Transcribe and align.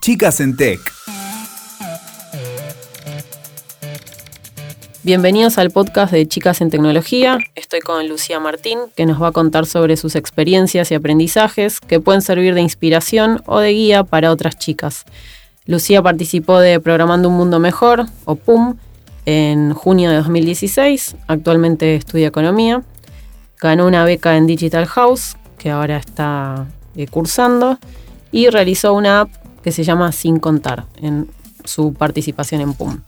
Chicas 0.00 0.40
en 0.40 0.56
Tech. 0.56 0.80
Bienvenidos 5.02 5.58
al 5.58 5.70
podcast 5.70 6.10
de 6.10 6.26
Chicas 6.26 6.62
en 6.62 6.70
Tecnología. 6.70 7.38
Estoy 7.54 7.80
con 7.80 8.08
Lucía 8.08 8.40
Martín, 8.40 8.78
que 8.96 9.04
nos 9.04 9.20
va 9.20 9.28
a 9.28 9.32
contar 9.32 9.66
sobre 9.66 9.98
sus 9.98 10.16
experiencias 10.16 10.90
y 10.90 10.94
aprendizajes 10.94 11.80
que 11.80 12.00
pueden 12.00 12.22
servir 12.22 12.54
de 12.54 12.62
inspiración 12.62 13.42
o 13.44 13.60
de 13.60 13.72
guía 13.72 14.02
para 14.02 14.32
otras 14.32 14.58
chicas. 14.58 15.04
Lucía 15.66 16.00
participó 16.00 16.60
de 16.60 16.80
Programando 16.80 17.28
un 17.28 17.36
Mundo 17.36 17.60
Mejor, 17.60 18.06
o 18.24 18.36
PUM, 18.36 18.78
en 19.26 19.74
junio 19.74 20.08
de 20.08 20.16
2016. 20.16 21.16
Actualmente 21.26 21.96
estudia 21.96 22.28
economía. 22.28 22.82
Ganó 23.60 23.86
una 23.86 24.06
beca 24.06 24.38
en 24.38 24.46
Digital 24.46 24.86
House, 24.86 25.36
que 25.58 25.68
ahora 25.68 25.98
está 25.98 26.66
eh, 26.96 27.06
cursando, 27.06 27.78
y 28.32 28.48
realizó 28.48 28.94
una 28.94 29.20
app 29.20 29.39
que 29.62 29.72
se 29.72 29.84
llama 29.84 30.12
Sin 30.12 30.38
Contar 30.38 30.86
en 31.00 31.28
su 31.64 31.92
participación 31.94 32.60
en 32.60 32.74
PUM. 32.74 33.00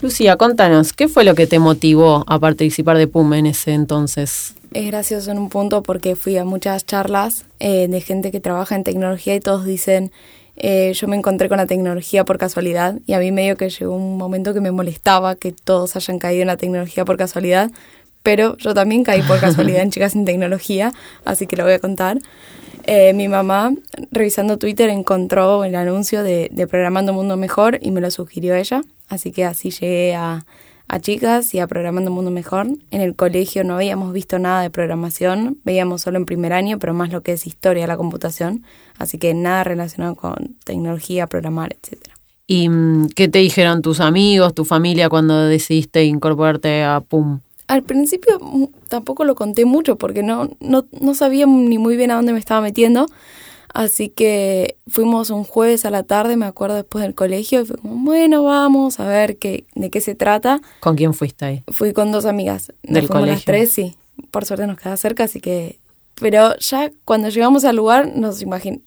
Lucía, 0.00 0.36
contanos, 0.36 0.92
¿qué 0.92 1.06
fue 1.06 1.22
lo 1.22 1.34
que 1.34 1.46
te 1.46 1.60
motivó 1.60 2.24
a 2.26 2.40
participar 2.40 2.98
de 2.98 3.06
PUM 3.06 3.34
en 3.34 3.46
ese 3.46 3.72
entonces? 3.72 4.54
Es 4.72 4.86
gracioso 4.86 5.30
en 5.30 5.38
un 5.38 5.48
punto 5.48 5.82
porque 5.82 6.16
fui 6.16 6.36
a 6.38 6.44
muchas 6.44 6.84
charlas 6.84 7.44
eh, 7.60 7.86
de 7.88 8.00
gente 8.00 8.32
que 8.32 8.40
trabaja 8.40 8.74
en 8.74 8.82
tecnología 8.82 9.36
y 9.36 9.40
todos 9.40 9.64
dicen, 9.64 10.10
eh, 10.56 10.92
yo 10.94 11.08
me 11.08 11.16
encontré 11.16 11.48
con 11.48 11.58
la 11.58 11.66
tecnología 11.66 12.24
por 12.24 12.36
casualidad 12.36 12.98
y 13.06 13.12
a 13.12 13.18
mí 13.18 13.32
medio 13.32 13.56
que 13.56 13.70
llegó 13.70 13.94
un 13.94 14.18
momento 14.18 14.52
que 14.52 14.60
me 14.60 14.70
molestaba 14.70 15.36
que 15.36 15.52
todos 15.52 15.94
hayan 15.96 16.18
caído 16.18 16.42
en 16.42 16.48
la 16.48 16.56
tecnología 16.56 17.04
por 17.04 17.16
casualidad, 17.16 17.70
pero 18.22 18.56
yo 18.56 18.74
también 18.74 19.04
caí 19.04 19.22
por 19.22 19.40
casualidad 19.40 19.82
en 19.82 19.90
Chicas 19.92 20.14
en 20.14 20.24
Tecnología, 20.24 20.92
así 21.24 21.46
que 21.46 21.56
lo 21.56 21.64
voy 21.64 21.74
a 21.74 21.78
contar. 21.78 22.18
Eh, 22.84 23.12
mi 23.12 23.28
mamá, 23.28 23.72
revisando 24.10 24.58
Twitter, 24.58 24.90
encontró 24.90 25.64
el 25.64 25.74
anuncio 25.76 26.22
de, 26.24 26.48
de 26.52 26.66
Programando 26.66 27.12
Mundo 27.12 27.36
Mejor 27.36 27.78
y 27.80 27.92
me 27.92 28.00
lo 28.00 28.10
sugirió 28.10 28.54
ella, 28.54 28.82
así 29.08 29.30
que 29.30 29.44
así 29.44 29.70
llegué 29.70 30.16
a, 30.16 30.44
a 30.88 31.00
chicas 31.00 31.54
y 31.54 31.60
a 31.60 31.66
Programando 31.66 32.10
Mundo 32.10 32.30
Mejor. 32.30 32.66
En 32.90 33.00
el 33.00 33.14
colegio 33.14 33.64
no 33.64 33.76
habíamos 33.76 34.12
visto 34.12 34.38
nada 34.38 34.62
de 34.62 34.70
programación, 34.70 35.58
veíamos 35.64 36.02
solo 36.02 36.18
en 36.18 36.26
primer 36.26 36.52
año, 36.52 36.78
pero 36.78 36.92
más 36.92 37.10
lo 37.10 37.22
que 37.22 37.32
es 37.32 37.46
historia 37.46 37.84
de 37.84 37.88
la 37.88 37.96
computación, 37.96 38.64
así 38.98 39.16
que 39.16 39.32
nada 39.32 39.64
relacionado 39.64 40.16
con 40.16 40.56
tecnología, 40.64 41.26
programar, 41.28 41.76
etcétera. 41.80 42.16
¿Y 42.46 42.68
mm, 42.68 43.08
qué 43.14 43.28
te 43.28 43.38
dijeron 43.38 43.80
tus 43.80 44.00
amigos, 44.00 44.54
tu 44.54 44.64
familia 44.64 45.08
cuando 45.08 45.46
decidiste 45.46 46.04
incorporarte 46.04 46.82
a 46.82 47.00
PUM? 47.00 47.40
Al 47.72 47.82
principio 47.82 48.38
mm, 48.38 48.64
tampoco 48.88 49.24
lo 49.24 49.34
conté 49.34 49.64
mucho 49.64 49.96
porque 49.96 50.22
no, 50.22 50.50
no, 50.60 50.84
no 51.00 51.14
sabía 51.14 51.46
ni 51.46 51.78
muy 51.78 51.96
bien 51.96 52.10
a 52.10 52.16
dónde 52.16 52.34
me 52.34 52.38
estaba 52.38 52.60
metiendo. 52.60 53.06
Así 53.72 54.10
que 54.10 54.76
fuimos 54.86 55.30
un 55.30 55.44
jueves 55.44 55.86
a 55.86 55.90
la 55.90 56.02
tarde, 56.02 56.36
me 56.36 56.44
acuerdo 56.44 56.76
después 56.76 57.02
del 57.02 57.14
colegio, 57.14 57.62
y 57.62 57.64
fue 57.64 57.78
como, 57.78 57.94
bueno, 58.04 58.42
vamos 58.42 59.00
a 59.00 59.06
ver 59.06 59.38
qué, 59.38 59.64
de 59.74 59.88
qué 59.88 60.02
se 60.02 60.14
trata. 60.14 60.60
¿Con 60.80 60.96
quién 60.96 61.14
fuiste 61.14 61.46
ahí? 61.46 61.64
Fui 61.68 61.94
con 61.94 62.12
dos 62.12 62.26
amigas. 62.26 62.70
Nos 62.82 62.94
¿Del 62.94 63.06
fuimos 63.06 63.28
las 63.28 63.42
colegio? 63.44 63.44
tres, 63.46 63.72
sí. 63.72 63.96
Por 64.30 64.44
suerte 64.44 64.66
nos 64.66 64.76
queda 64.78 64.98
cerca, 64.98 65.24
así 65.24 65.40
que... 65.40 65.78
Pero 66.16 66.54
ya 66.58 66.92
cuando 67.06 67.30
llegamos 67.30 67.64
al 67.64 67.76
lugar 67.76 68.12
nos 68.14 68.42
imagin... 68.42 68.82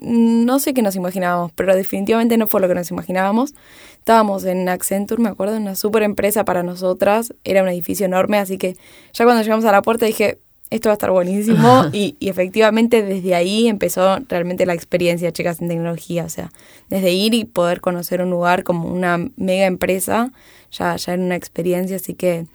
No 0.00 0.58
sé 0.58 0.72
qué 0.72 0.82
nos 0.82 0.96
imaginábamos, 0.96 1.52
pero 1.52 1.76
definitivamente 1.76 2.36
no 2.38 2.46
fue 2.46 2.60
lo 2.60 2.68
que 2.68 2.74
nos 2.74 2.90
imaginábamos. 2.90 3.54
Estábamos 3.98 4.44
en 4.44 4.68
Accenture, 4.68 5.22
me 5.22 5.28
acuerdo, 5.28 5.56
una 5.56 5.74
super 5.74 6.02
empresa 6.02 6.44
para 6.44 6.62
nosotras. 6.62 7.34
Era 7.44 7.62
un 7.62 7.68
edificio 7.68 8.06
enorme, 8.06 8.38
así 8.38 8.56
que 8.56 8.76
ya 9.12 9.24
cuando 9.24 9.42
llegamos 9.42 9.64
a 9.66 9.72
la 9.72 9.82
puerta 9.82 10.06
dije, 10.06 10.38
esto 10.70 10.88
va 10.88 10.92
a 10.92 10.94
estar 10.94 11.10
buenísimo. 11.10 11.84
y, 11.92 12.16
y 12.18 12.28
efectivamente 12.28 13.02
desde 13.02 13.34
ahí 13.34 13.68
empezó 13.68 14.18
realmente 14.28 14.64
la 14.64 14.74
experiencia, 14.74 15.32
chicas, 15.32 15.60
en 15.60 15.68
tecnología. 15.68 16.24
O 16.24 16.30
sea, 16.30 16.50
desde 16.88 17.12
ir 17.12 17.34
y 17.34 17.44
poder 17.44 17.80
conocer 17.80 18.22
un 18.22 18.30
lugar 18.30 18.64
como 18.64 18.88
una 18.88 19.18
mega 19.36 19.66
empresa, 19.66 20.32
ya, 20.70 20.96
ya 20.96 21.12
era 21.12 21.22
una 21.22 21.36
experiencia. 21.36 21.96
Así 21.96 22.14
que 22.14 22.46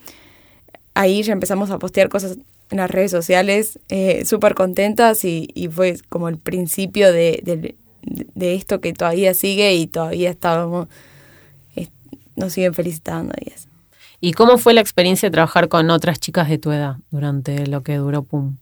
ahí 0.96 1.22
ya 1.22 1.34
empezamos 1.34 1.70
a 1.70 1.78
postear 1.78 2.10
cosas 2.10 2.40
en 2.72 2.78
las 2.78 2.90
redes 2.92 3.12
sociales, 3.12 3.80
eh, 3.90 4.26
súper 4.26 4.56
contentas 4.56 5.24
y, 5.26 5.50
y 5.54 5.68
fue 5.68 5.98
como 6.10 6.30
el 6.30 6.38
principio 6.38 7.12
de, 7.12 7.42
de, 7.44 7.76
de 8.34 8.56
esto 8.56 8.82
que 8.82 8.94
todavía 8.94 9.34
sigue 9.34 9.74
y 9.76 9.88
todavía 9.88 10.30
estábamos, 10.32 10.88
es- 11.76 11.90
nos 12.36 12.54
siguen 12.54 12.74
felicitando 12.74 13.34
y 13.40 13.50
eso. 13.54 13.68
¿Y 14.22 14.34
cómo 14.34 14.58
fue 14.58 14.74
la 14.74 14.82
experiencia 14.82 15.30
de 15.30 15.34
trabajar 15.34 15.68
con 15.68 15.90
otras 15.90 16.20
chicas 16.20 16.50
de 16.50 16.58
tu 16.58 16.72
edad 16.72 16.98
durante 17.12 17.68
lo 17.68 17.84
que 17.84 17.98
duró 17.98 18.24
PUM? 18.24 18.58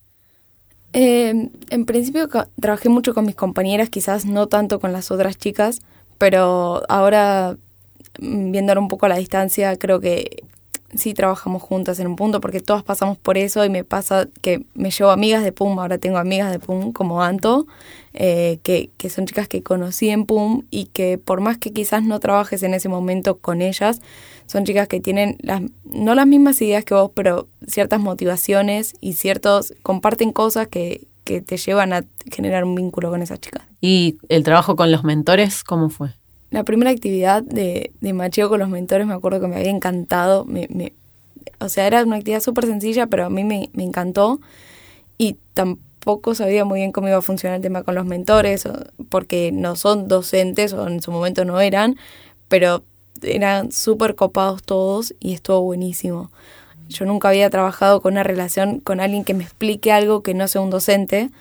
Eh, 0.94 1.50
en 1.70 1.86
principio 1.86 2.30
trabajé 2.62 2.90
mucho 2.90 3.14
con 3.14 3.26
mis 3.26 3.36
compañeras, 3.36 3.90
quizás 3.90 4.26
no 4.26 4.48
tanto 4.48 4.80
con 4.80 4.92
las 4.94 5.10
otras 5.10 5.38
chicas, 5.38 5.82
pero 6.20 6.84
ahora 6.88 7.58
mm, 8.20 8.52
viéndolo 8.52 8.82
un 8.82 8.88
poco 8.90 9.06
a 9.08 9.10
la 9.10 9.18
distancia, 9.18 9.76
creo 9.78 10.00
que 10.00 10.44
sí 10.96 11.14
trabajamos 11.14 11.62
juntas 11.62 12.00
en 12.00 12.08
un 12.08 12.16
punto 12.16 12.42
porque 12.42 12.60
todas 12.60 12.84
pasamos 12.84 13.18
por 13.18 13.38
eso 13.38 13.64
y 13.66 13.70
me 13.70 13.84
pasa 13.84 14.28
que 14.42 14.66
me 14.74 14.92
llevo 14.92 15.12
amigas 15.12 15.44
de 15.44 15.52
PUM, 15.52 15.80
ahora 15.80 15.98
tengo 15.98 16.18
amigas 16.18 16.52
de 16.52 16.60
PUM 16.60 16.92
como 16.92 17.24
Anto, 17.24 17.68
eh, 18.14 18.60
que, 18.64 18.90
que 18.98 19.10
son 19.10 19.26
chicas 19.26 19.48
que 19.48 19.64
conocí 19.64 20.10
en 20.10 20.26
PUM 20.26 20.64
y 20.70 20.86
que 20.86 21.18
por 21.18 21.42
más 21.42 21.58
que 21.58 21.72
quizás 21.72 22.04
no 22.04 22.20
trabajes 22.20 22.64
en 22.64 22.74
ese 22.74 22.90
momento 22.90 23.38
con 23.38 23.62
ellas, 23.62 24.02
son 24.46 24.66
chicas 24.66 24.88
que 24.88 25.00
tienen 25.00 25.38
las, 25.42 25.62
no 25.86 26.16
las 26.16 26.28
mismas 26.28 26.62
ideas 26.62 26.86
que 26.86 26.94
vos, 26.94 27.12
pero 27.14 27.48
ciertas 27.68 28.00
motivaciones 28.00 28.94
y 29.00 29.14
ciertos, 29.14 29.74
comparten 29.84 30.32
cosas 30.32 30.68
que, 30.68 31.08
que 31.24 31.42
te 31.42 31.58
llevan 31.58 31.94
a 31.94 32.04
generar 32.32 32.64
un 32.64 32.76
vínculo 32.76 33.10
con 33.10 33.22
esas 33.22 33.40
chicas. 33.40 33.64
¿Y 33.82 34.18
el 34.30 34.44
trabajo 34.44 34.76
con 34.76 34.92
los 34.92 35.04
mentores, 35.04 35.64
cómo 35.64 35.90
fue? 35.90 36.10
La 36.54 36.64
primera 36.64 36.92
actividad 36.92 37.42
de, 37.42 37.92
de 38.00 38.14
macheo 38.14 38.48
con 38.48 38.60
los 38.60 38.70
mentores 38.70 39.08
me 39.08 39.16
acuerdo 39.16 39.42
que 39.42 39.48
me 39.48 39.56
había 39.56 39.72
encantado. 39.72 40.46
Me, 40.46 40.68
me- 40.70 40.94
o 41.60 41.68
sea, 41.68 41.88
era 41.88 42.04
una 42.04 42.18
actividad 42.18 42.42
súper 42.42 42.68
sencilla, 42.68 43.08
pero 43.08 43.26
a 43.26 43.30
mí 43.32 43.44
me, 43.44 43.72
me 43.74 43.82
encantó. 43.84 44.40
Y 45.18 45.38
tampoco 45.56 46.36
sabía 46.36 46.64
muy 46.64 46.82
bien 46.82 46.92
cómo 46.92 47.08
iba 47.08 47.18
a 47.18 47.22
funcionar 47.24 47.56
el 47.56 47.64
tema 47.64 47.82
con 47.82 47.96
los 47.96 48.06
mentores, 48.06 48.68
porque 49.10 49.52
no 49.52 49.76
son 49.76 50.08
docentes, 50.08 50.74
o 50.74 50.88
en 50.88 51.02
su 51.02 51.12
momento 51.12 51.44
no 51.44 51.60
eran, 51.60 51.98
pero 52.50 52.84
eran 53.24 53.72
súper 53.72 54.14
copados 54.14 54.62
todos 54.62 55.16
y 55.20 55.34
estuvo 55.34 55.62
buenísimo. 55.62 56.30
Yo 56.88 57.06
nunca 57.06 57.30
había 57.30 57.50
trabajado 57.50 58.00
con 58.00 58.14
una 58.14 58.24
relación 58.24 58.80
con 58.80 59.00
alguien 59.00 59.24
que 59.24 59.34
me 59.34 59.44
explique 59.44 59.92
algo 59.92 60.22
que 60.22 60.36
no 60.36 60.48
sea 60.48 60.62
un 60.62 60.70
docente, 60.70 61.32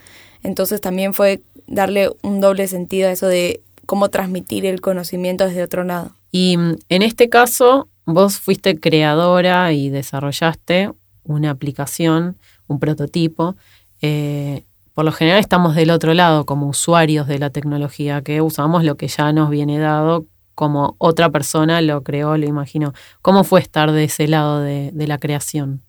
entonces 0.41 0.81
también 0.81 1.13
fue 1.13 1.41
darle 1.67 2.09
un 2.23 2.41
doble 2.41 2.67
sentido 2.67 3.09
a 3.09 3.11
eso 3.11 3.27
de 3.27 3.61
cómo 3.85 4.09
transmitir 4.09 4.65
el 4.65 4.81
conocimiento 4.81 5.45
desde 5.45 5.63
otro 5.63 5.83
lado. 5.83 6.11
Y 6.31 6.57
mm, 6.57 6.77
en 6.89 7.01
este 7.01 7.29
caso, 7.29 7.89
vos 8.05 8.39
fuiste 8.39 8.79
creadora 8.79 9.71
y 9.73 9.89
desarrollaste 9.89 10.91
una 11.23 11.51
aplicación, 11.51 12.37
un 12.67 12.79
prototipo. 12.79 13.55
Eh, 14.01 14.63
por 14.93 15.05
lo 15.05 15.11
general 15.11 15.39
estamos 15.39 15.75
del 15.75 15.89
otro 15.89 16.13
lado 16.13 16.45
como 16.45 16.67
usuarios 16.67 17.27
de 17.27 17.39
la 17.39 17.49
tecnología, 17.49 18.21
que 18.21 18.41
usamos 18.41 18.83
lo 18.83 18.95
que 18.95 19.07
ya 19.07 19.31
nos 19.33 19.49
viene 19.49 19.79
dado 19.79 20.25
como 20.55 20.95
otra 20.99 21.29
persona 21.29 21.81
lo 21.81 22.03
creó, 22.03 22.37
lo 22.37 22.45
imaginó. 22.45 22.93
¿Cómo 23.21 23.43
fue 23.43 23.59
estar 23.59 23.91
de 23.91 24.03
ese 24.03 24.27
lado 24.27 24.59
de, 24.59 24.91
de 24.93 25.07
la 25.07 25.17
creación? 25.17 25.81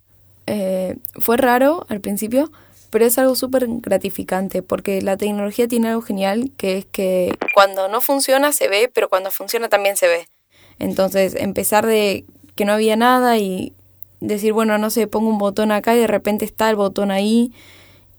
Eh, 0.47 0.97
fue 1.15 1.37
raro 1.37 1.85
al 1.89 2.01
principio, 2.01 2.51
pero 2.95 3.07
es 3.07 3.17
algo 3.17 3.35
súper 3.35 3.67
gratificante 3.67 4.61
porque 4.61 5.01
la 5.01 5.17
tecnología 5.17 5.67
tiene 5.67 5.89
algo 5.89 6.01
genial 6.01 6.53
que 6.55 6.77
es 6.77 6.85
que 6.85 7.33
cuando 7.53 7.89
no 7.89 7.99
funciona 7.99 8.53
se 8.53 8.69
ve, 8.69 8.89
pero 8.93 9.09
cuando 9.09 9.31
funciona 9.31 9.67
también 9.67 9.97
se 9.97 10.07
ve. 10.07 10.29
Entonces, 10.79 11.35
empezar 11.35 11.85
de 11.85 12.23
que 12.55 12.63
no 12.63 12.71
había 12.71 12.95
nada 12.95 13.37
y 13.37 13.73
decir, 14.21 14.53
bueno, 14.53 14.77
no 14.77 14.89
sé, 14.89 15.07
pongo 15.07 15.27
un 15.27 15.39
botón 15.39 15.73
acá 15.73 15.93
y 15.93 15.99
de 15.99 16.07
repente 16.07 16.45
está 16.45 16.69
el 16.69 16.77
botón 16.77 17.11
ahí 17.11 17.51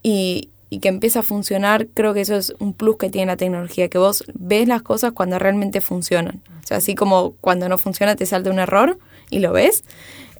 y, 0.03 0.51
y 0.69 0.81
que 0.81 0.89
empieza 0.89 1.21
a 1.21 1.23
funcionar, 1.23 1.87
creo 1.87 2.13
que 2.13 2.21
eso 2.21 2.37
es 2.37 2.53
un 2.59 2.75
plus 2.75 2.99
que 2.99 3.09
tiene 3.09 3.33
la 3.33 3.39
tecnología, 3.39 3.89
que 3.89 3.97
vos 3.97 4.25
ves 4.35 4.69
las 4.69 4.83
cosas 4.83 5.13
cuando 5.13 5.39
realmente 5.39 5.81
funcionan. 5.81 6.43
O 6.63 6.67
sea, 6.67 6.77
así 6.77 6.95
como 6.95 7.33
cuando 7.41 7.71
no 7.71 7.79
funciona 7.79 8.15
te 8.15 8.27
salta 8.27 8.51
un 8.51 8.59
error 8.59 8.99
y 9.31 9.39
lo 9.39 9.55
ves, 9.55 9.85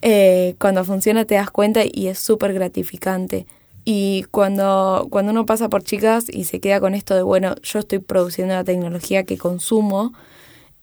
eh, 0.03 0.53
cuando 0.59 0.85
funciona 0.85 1.25
te 1.25 1.33
das 1.33 1.49
cuenta 1.49 1.81
y 1.91 2.05
es 2.05 2.19
súper 2.19 2.53
gratificante. 2.53 3.47
Y 3.89 4.23
cuando, 4.31 5.07
cuando 5.09 5.31
uno 5.31 5.45
pasa 5.45 5.69
por 5.69 5.81
chicas 5.81 6.25
y 6.27 6.43
se 6.43 6.59
queda 6.59 6.81
con 6.81 6.93
esto 6.93 7.15
de, 7.15 7.21
bueno, 7.21 7.55
yo 7.63 7.79
estoy 7.79 7.99
produciendo 7.99 8.53
la 8.53 8.65
tecnología 8.65 9.23
que 9.23 9.37
consumo, 9.37 10.11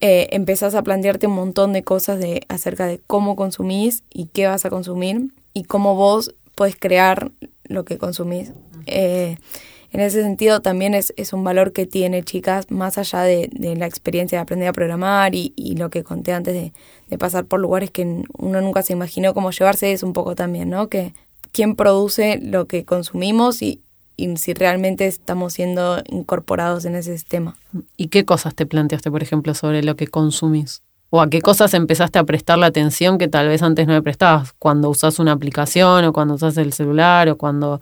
eh, 0.01 0.29
empezás 0.31 0.75
a 0.75 0.83
plantearte 0.83 1.27
un 1.27 1.35
montón 1.35 1.75
de 1.75 1.85
cosas 1.85 2.19
de, 2.19 2.47
acerca 2.49 2.87
de 2.87 3.03
cómo 3.07 3.37
consumís 3.37 4.05
y 4.11 4.29
qué 4.29 4.47
vas 4.47 4.65
a 4.65 4.71
consumir 4.71 5.35
y 5.53 5.65
cómo 5.65 5.97
vos 5.97 6.35
podés 6.55 6.77
crear 6.77 7.31
lo 7.65 7.85
que 7.85 7.99
consumís. 7.99 8.53
Eh, 8.87 9.37
en 9.93 10.01
ese 10.01 10.23
sentido 10.23 10.63
también 10.63 10.95
es, 10.95 11.13
es 11.19 11.35
un 11.35 11.45
valor 11.45 11.75
que 11.75 11.87
tiene 11.87 12.23
chicas 12.23 12.71
más 12.71 12.97
allá 12.97 13.21
de, 13.21 13.51
de 13.53 13.77
la 13.77 13.85
experiencia 13.85 14.39
de 14.39 14.43
aprender 14.45 14.69
a 14.69 14.73
programar 14.73 15.35
y, 15.35 15.53
y 15.57 15.77
lo 15.77 15.91
que 15.91 16.05
conté 16.05 16.33
antes 16.33 16.55
de, 16.55 16.73
de 17.09 17.19
pasar 17.19 17.45
por 17.45 17.61
lugares 17.61 17.91
que 17.91 18.25
uno 18.39 18.61
nunca 18.63 18.83
se 18.83 18.95
imaginó 18.95 19.35
cómo 19.35 19.51
llevarse 19.51 19.93
es 19.93 20.03
un 20.03 20.15
poco 20.15 20.35
también, 20.35 20.71
¿no? 20.71 20.89
Que 20.89 21.13
quién 21.55 21.77
produce 21.77 22.41
lo 22.43 22.67
que 22.67 22.85
consumimos 22.85 23.63
y, 23.63 23.81
y 24.17 24.37
si 24.37 24.53
realmente 24.55 25.07
estamos 25.07 25.53
siendo 25.53 26.03
incorporados 26.09 26.85
en 26.85 26.97
ese 26.97 27.13
sistema. 27.13 27.57
¿Y 27.97 28.09
qué 28.09 28.25
cosas 28.25 28.57
te 28.57 28.67
planteaste, 28.67 29.11
por 29.11 29.23
ejemplo, 29.23 29.55
sobre 29.55 29.85
lo 29.85 29.95
que 29.95 30.09
consumís? 30.09 30.83
¿O 31.11 31.23
a 31.23 31.31
qué 31.31 31.41
cosas 31.41 31.73
empezaste 31.75 32.19
a 32.19 32.25
prestar 32.25 32.59
la 32.59 32.67
atención 32.67 33.19
que 33.19 33.29
tal 33.29 33.47
vez 33.47 33.63
antes 33.63 33.87
no 33.87 33.93
le 33.93 34.03
prestabas? 34.03 34.53
Cuando 34.59 34.91
usas 34.91 35.21
una 35.21 35.31
aplicación 35.31 36.05
o 36.05 36.13
cuando 36.13 36.35
usas 36.35 36.57
el 36.57 36.73
celular 36.73 37.29
o 37.29 37.39
cuando 37.39 37.81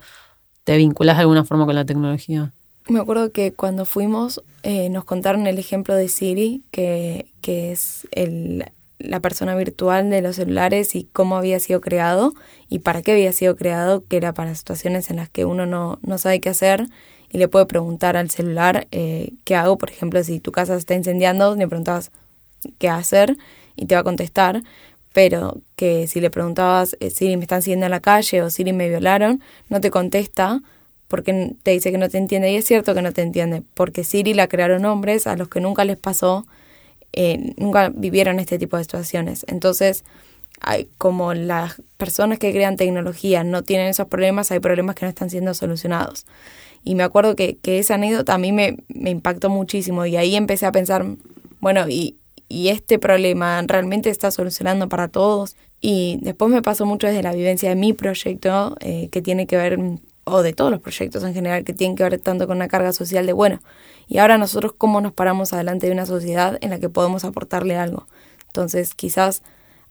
te 0.65 0.77
vinculas 0.77 1.17
de 1.17 1.21
alguna 1.21 1.43
forma 1.43 1.65
con 1.65 1.73
la 1.73 1.83
tecnología. 1.83 2.51
Me 2.87 2.99
acuerdo 2.99 3.31
que 3.31 3.53
cuando 3.53 3.85
fuimos 3.85 4.43
eh, 4.61 4.89
nos 4.89 5.03
contaron 5.03 5.47
el 5.47 5.57
ejemplo 5.57 5.95
de 5.95 6.09
Siri, 6.09 6.61
que, 6.69 7.25
que 7.41 7.71
es 7.71 8.07
el, 8.11 8.65
la 9.03 9.19
persona 9.19 9.55
virtual 9.55 10.09
de 10.09 10.21
los 10.21 10.37
celulares 10.37 10.95
y 10.95 11.07
cómo 11.11 11.35
había 11.37 11.59
sido 11.59 11.81
creado 11.81 12.33
y 12.69 12.79
para 12.79 13.01
qué 13.01 13.11
había 13.11 13.31
sido 13.31 13.55
creado, 13.55 14.03
que 14.07 14.17
era 14.17 14.33
para 14.33 14.55
situaciones 14.55 15.09
en 15.09 15.17
las 15.17 15.29
que 15.29 15.45
uno 15.45 15.65
no, 15.65 15.99
no 16.01 16.17
sabe 16.17 16.39
qué 16.39 16.49
hacer 16.49 16.87
y 17.29 17.37
le 17.37 17.47
puede 17.47 17.65
preguntar 17.65 18.15
al 18.15 18.29
celular 18.29 18.87
eh, 18.91 19.33
qué 19.43 19.55
hago. 19.55 19.77
Por 19.77 19.89
ejemplo, 19.89 20.23
si 20.23 20.39
tu 20.39 20.51
casa 20.51 20.75
está 20.75 20.93
incendiando, 20.93 21.55
le 21.55 21.67
preguntabas 21.67 22.11
qué 22.77 22.89
hacer 22.89 23.35
y 23.75 23.85
te 23.87 23.95
va 23.95 24.01
a 24.01 24.03
contestar. 24.03 24.63
Pero 25.13 25.61
que 25.75 26.07
si 26.07 26.21
le 26.21 26.29
preguntabas, 26.29 26.95
eh, 26.99 27.09
Siri 27.09 27.37
me 27.37 27.43
están 27.43 27.61
siguiendo 27.61 27.85
en 27.85 27.91
la 27.91 27.99
calle 27.99 28.41
o 28.41 28.49
Siri 28.49 28.73
me 28.73 28.89
violaron, 28.89 29.41
no 29.69 29.81
te 29.81 29.91
contesta 29.91 30.61
porque 31.07 31.55
te 31.61 31.71
dice 31.71 31.91
que 31.91 31.97
no 31.97 32.09
te 32.09 32.17
entiende. 32.17 32.51
Y 32.51 32.55
es 32.55 32.65
cierto 32.65 32.95
que 32.95 33.01
no 33.01 33.11
te 33.11 33.21
entiende, 33.21 33.63
porque 33.73 34.03
Siri 34.03 34.33
la 34.33 34.47
crearon 34.47 34.85
hombres 34.85 35.27
a 35.27 35.35
los 35.35 35.49
que 35.49 35.59
nunca 35.59 35.85
les 35.85 35.97
pasó 35.97 36.45
eh, 37.13 37.53
nunca 37.57 37.89
vivieron 37.89 38.39
este 38.39 38.57
tipo 38.59 38.77
de 38.77 38.83
situaciones. 38.83 39.45
Entonces, 39.47 40.03
como 40.97 41.33
las 41.33 41.81
personas 41.97 42.39
que 42.39 42.51
crean 42.51 42.77
tecnología 42.77 43.43
no 43.43 43.63
tienen 43.63 43.87
esos 43.87 44.07
problemas, 44.07 44.51
hay 44.51 44.59
problemas 44.59 44.95
que 44.95 45.05
no 45.05 45.09
están 45.09 45.29
siendo 45.29 45.53
solucionados. 45.53 46.25
Y 46.83 46.95
me 46.95 47.03
acuerdo 47.03 47.35
que, 47.35 47.57
que 47.57 47.79
esa 47.79 47.95
anécdota 47.95 48.33
a 48.33 48.37
me, 48.37 48.77
me, 48.87 49.09
impactó 49.09 49.49
muchísimo 49.49 50.05
y 50.05 50.17
ahí 50.17 50.35
empecé 50.35 50.65
a 50.65 50.71
pensar, 50.71 51.05
bueno, 51.59 51.87
y, 51.87 52.17
y 52.49 52.69
este 52.69 52.99
problema 52.99 53.61
realmente 53.65 54.09
está 54.09 54.31
solucionando 54.31 54.89
para 54.89 55.07
todos. 55.07 55.55
Y 55.79 56.19
después 56.21 56.49
me 56.51 56.61
pasó 56.61 56.85
mucho 56.85 57.07
desde 57.07 57.23
la 57.23 57.33
vivencia 57.33 57.69
de 57.69 57.75
mi 57.75 57.93
proyecto, 57.93 58.75
eh, 58.79 59.09
que 59.11 59.21
tiene 59.21 59.47
que 59.47 59.57
ver, 59.57 59.79
o 60.25 60.41
de 60.41 60.53
todos 60.53 60.71
los 60.71 60.79
proyectos 60.79 61.23
en 61.23 61.33
general, 61.33 61.63
que 61.63 61.73
tienen 61.73 61.95
que 61.95 62.03
ver 62.03 62.17
tanto 62.19 62.47
con 62.47 62.57
una 62.57 62.67
carga 62.67 62.93
social 62.93 63.25
de, 63.25 63.33
bueno, 63.33 63.61
y 64.07 64.19
ahora 64.19 64.37
nosotros 64.37 64.73
cómo 64.77 65.01
nos 65.01 65.13
paramos 65.13 65.53
adelante 65.53 65.87
de 65.87 65.93
una 65.93 66.05
sociedad 66.05 66.57
en 66.61 66.69
la 66.69 66.79
que 66.79 66.89
podemos 66.89 67.23
aportarle 67.25 67.75
algo. 67.75 68.07
Entonces, 68.47 68.93
quizás, 68.93 69.41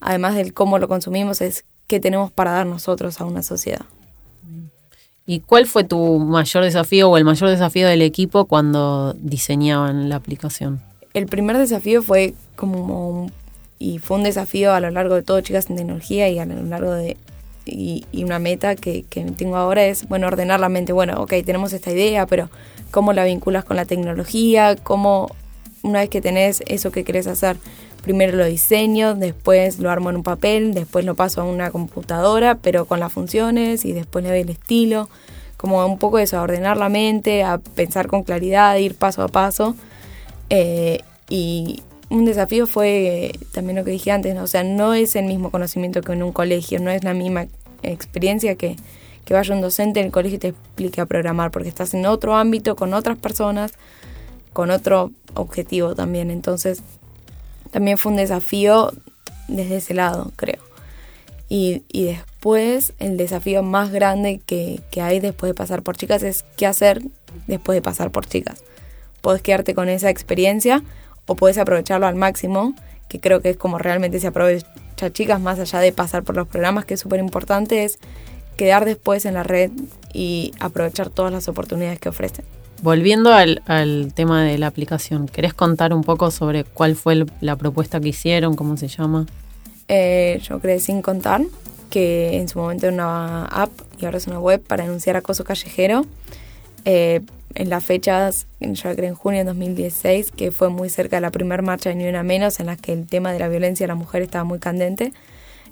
además 0.01 0.35
del 0.35 0.55
cómo 0.55 0.79
lo 0.79 0.89
consumimos, 0.89 1.41
es 1.41 1.65
qué 1.87 2.01
tenemos 2.01 2.31
para 2.31 2.53
dar 2.53 2.67
nosotros 2.67 3.21
a 3.21 3.25
una 3.25 3.43
sociedad. 3.43 3.85
¿Y 5.27 5.41
cuál 5.41 5.67
fue 5.67 5.85
tu 5.85 6.19
mayor 6.19 6.65
desafío 6.65 7.11
o 7.11 7.17
el 7.17 7.25
mayor 7.25 7.49
desafío 7.49 7.87
del 7.87 8.03
equipo 8.03 8.47
cuando 8.47 9.15
diseñaban 9.15 10.09
la 10.09 10.17
aplicación? 10.17 10.81
El 11.15 11.27
primer 11.27 11.59
desafío 11.59 12.03
fue 12.03 12.35
como 12.57 13.31
y 13.79 13.99
fue 13.99 14.17
un 14.17 14.23
desafío 14.23 14.73
a 14.73 14.81
lo 14.81 14.91
largo 14.91 15.17
de 15.17 15.23
todo 15.23 15.41
Chicas 15.41 15.69
en 15.69 15.77
Tecnología 15.77 16.29
y 16.29 16.39
a 16.39 16.47
lo 16.47 16.63
largo 16.63 16.93
de 16.93 17.17
y, 17.65 18.07
y 18.13 18.25
una 18.25 18.39
meta 18.39 18.77
que, 18.77 19.05
que, 19.05 19.23
tengo 19.25 19.57
ahora 19.57 19.85
es 19.85 20.09
bueno 20.09 20.27
ordenar 20.27 20.61
la 20.61 20.69
mente 20.69 20.93
bueno 20.93 21.21
ok 21.23 21.35
tenemos 21.45 21.73
esta 21.73 21.91
idea 21.93 22.27
pero 22.27 22.51
cómo 22.93 23.13
la 23.13 23.25
vinculas 23.25 23.65
con 23.65 23.77
la 23.77 23.87
tecnología, 23.87 24.77
cómo 24.77 25.35
una 25.83 26.01
vez 26.01 26.11
que 26.11 26.21
tenés 26.21 26.63
eso 26.67 26.93
que 26.93 27.03
querés 27.03 27.27
hacer, 27.27 27.57
primero 28.03 28.37
lo 28.37 28.45
diseño, 28.45 29.15
después 29.15 29.81
lo 29.81 29.91
armo 29.91 30.11
en 30.11 30.17
un 30.17 30.23
papel, 30.23 30.75
después 30.75 31.05
lo 31.05 31.17
paso 31.17 31.41
a 31.41 31.45
una 31.45 31.73
computadora, 31.73 32.57
pero 32.57 32.85
con 32.85 33.01
las 33.01 33.13
funciones 33.13 33.85
y 33.85 33.93
después 33.93 34.23
le 34.23 34.31
doy 34.31 34.41
el 34.41 34.51
estilo, 34.51 35.09
como 35.57 35.85
un 35.85 35.99
poco 35.99 36.21
eso, 36.21 36.39
a 36.39 36.43
ordenar 36.43 36.77
la 36.77 36.89
mente, 36.89 37.43
a 37.43 37.59
pensar 37.59 38.07
con 38.07 38.23
claridad, 38.23 38.77
ir 38.77 38.95
paso 38.95 39.23
a 39.23 39.29
paso. 39.29 39.75
Eh, 40.51 41.01
y 41.29 41.83
un 42.13 42.25
desafío 42.25 42.67
fue 42.67 43.33
también 43.53 43.77
lo 43.77 43.85
que 43.85 43.91
dije 43.91 44.11
antes, 44.11 44.37
o 44.39 44.47
sea, 44.47 44.65
no 44.65 44.95
es 44.95 45.17
el 45.17 45.27
mismo 45.27 45.51
conocimiento 45.51 46.03
que 46.03 46.13
en 46.13 46.23
un 46.23 46.33
colegio, 46.33 46.79
no 46.81 46.91
es 46.91 47.05
la 47.05 47.15
misma 47.15 47.47
experiencia 47.83 48.55
que 48.55 48.77
que 49.25 49.35
vaya 49.35 49.55
un 49.55 49.61
docente 49.61 50.01
en 50.01 50.07
el 50.07 50.13
colegio 50.13 50.37
y 50.37 50.41
te 50.41 50.49
explique 50.49 51.01
a 51.01 51.07
programar, 51.07 51.51
porque 51.51 51.69
estás 51.69 51.95
en 51.95 52.07
otro 52.07 52.35
ámbito, 52.35 52.77
con 52.77 52.95
otras 52.95 53.19
personas, 53.19 53.73
con 54.53 54.71
otro 54.71 55.13
objetivo 55.35 55.95
también. 55.95 56.31
Entonces, 56.31 56.83
también 57.71 57.99
fue 57.99 58.11
un 58.11 58.17
desafío 58.17 58.93
desde 59.49 59.77
ese 59.77 59.95
lado, 59.95 60.33
creo. 60.37 60.61
Y, 61.49 61.83
y 61.89 62.05
después, 62.05 62.95
el 62.99 63.17
desafío 63.17 63.63
más 63.63 63.91
grande 63.93 64.41
que, 64.45 64.81
que 64.91 65.03
hay 65.03 65.21
después 65.21 65.51
de 65.51 65.55
pasar 65.55 65.83
por 65.83 65.97
chicas 65.97 66.23
es 66.23 66.45
qué 66.57 66.67
hacer 66.67 67.03
después 67.47 67.77
de 67.77 67.83
pasar 67.83 68.11
por 68.11 68.27
chicas. 68.27 68.65
Puedes 69.21 69.43
quedarte 69.43 69.75
con 69.75 69.89
esa 69.89 70.11
experiencia 70.11 70.83
o 71.27 71.35
puedes 71.35 71.59
aprovecharlo 71.59 72.07
al 72.07 72.15
máximo, 72.15 72.75
que 73.09 73.21
creo 73.21 73.41
que 73.41 73.51
es 73.51 73.57
como 73.57 73.79
realmente 73.79 74.21
se 74.21 74.29
aprovecha 74.29 74.67
chicas, 75.13 75.41
más 75.41 75.59
allá 75.59 75.81
de 75.81 75.93
pasar 75.93 76.23
por 76.23 76.37
los 76.37 76.47
programas, 76.47 76.85
que 76.85 76.95
es 76.95 77.01
súper 77.01 77.21
importante, 77.21 77.85
es 77.85 77.99
quedar 78.57 78.85
después 78.85 79.25
en 79.25 79.35
la 79.35 79.43
red 79.43 79.71
y 80.13 80.53
aprovechar 80.61 81.11
todas 81.11 81.33
las 81.33 81.49
oportunidades 81.49 81.99
que 81.99 82.09
ofrecen. 82.09 82.45
Volviendo 82.83 83.33
al, 83.33 84.13
tema 84.15 84.43
de 84.45 84.59
la 84.59 84.67
aplicación, 84.67 85.29
¿querés 85.29 85.55
contar 85.55 85.95
un 85.95 86.03
poco 86.03 86.31
sobre 86.31 86.65
cuál 86.65 86.97
fue 86.97 87.27
la 87.41 87.57
propuesta 87.57 88.01
que 88.01 88.09
hicieron, 88.09 88.57
cómo 88.57 88.77
se 88.77 88.89
llama? 88.89 89.27
Eh, 89.89 90.41
yo 90.43 90.59
creé 90.59 90.81
Sin 90.81 91.01
Contar, 91.01 91.43
que 91.91 92.39
en 92.39 92.49
su 92.49 92.59
momento 92.59 92.87
era 92.87 92.95
una 92.95 93.45
app 93.45 93.71
y 94.01 94.05
ahora 94.05 94.19
es 94.19 94.27
una 94.27 94.41
web 94.41 94.61
para 94.63 94.83
denunciar 94.83 95.17
acoso 95.17 95.45
callejero. 95.45 96.05
Eh, 96.85 97.21
en 97.55 97.71
las 97.71 97.85
fechas, 97.85 98.47
yo 98.61 98.89
la 98.89 98.95
creé 98.95 99.09
en 99.09 99.15
junio 99.15 99.41
de 99.41 99.45
2016, 99.45 100.31
que 100.33 100.51
fue 100.51 100.69
muy 100.69 100.89
cerca 100.89 101.17
de 101.17 101.21
la 101.21 101.31
primera 101.31 101.63
marcha 101.63 101.91
de 101.91 101.97
Ni 101.97 102.09
Una 102.09 102.23
Menos, 102.23 102.61
en 102.61 102.67
la 102.67 102.77
que 102.77 102.93
el 102.93 103.07
tema 103.07 103.33
de 103.33 103.39
la 103.39 103.49
violencia 103.49 103.85
a 103.85 103.89
la 103.89 103.95
mujer 103.95 104.23
estaba 104.23 104.45
muy 104.45 104.59
candente. 104.59 105.13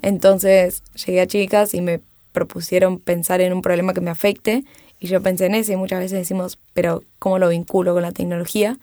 Entonces 0.03 0.82
llegué 1.06 1.21
a 1.21 1.27
chicas 1.27 1.75
y 1.75 1.81
me 1.81 2.00
propusieron 2.32 2.99
pensar 2.99 3.41
en 3.41 3.53
un 3.53 3.62
problema 3.62 3.93
que 3.93 4.00
me 4.00 4.11
afecte 4.11 4.65
y 5.00 5.06
yo 5.06 5.23
pensé 5.23 5.47
en 5.47 5.55
ese 5.55 5.73
y 5.73 5.77
muchas 5.77 5.99
veces 6.00 6.19
decimos, 6.19 6.59
pero 6.75 7.03
¿cómo 7.19 7.38
lo 7.38 7.49
vinculo 7.49 7.94
con 7.94 8.03
la 8.03 8.12
tecnología? 8.12 8.79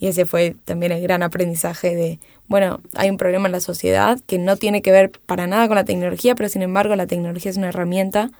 Y 0.00 0.08
ese 0.08 0.24
fue 0.24 0.56
también 0.64 0.92
el 0.92 1.00
gran 1.00 1.22
aprendizaje 1.22 1.94
de, 1.94 2.18
bueno, 2.48 2.80
hay 2.94 3.08
un 3.08 3.18
problema 3.18 3.46
en 3.46 3.52
la 3.52 3.60
sociedad 3.60 4.18
que 4.26 4.38
no 4.38 4.56
tiene 4.56 4.82
que 4.82 4.90
ver 4.90 5.12
para 5.26 5.46
nada 5.46 5.68
con 5.68 5.76
la 5.76 5.84
tecnología, 5.84 6.34
pero 6.34 6.48
sin 6.48 6.62
embargo 6.62 6.96
la 6.96 7.06
tecnología 7.06 7.50
es 7.50 7.56
una 7.56 7.68
herramienta 7.68 8.30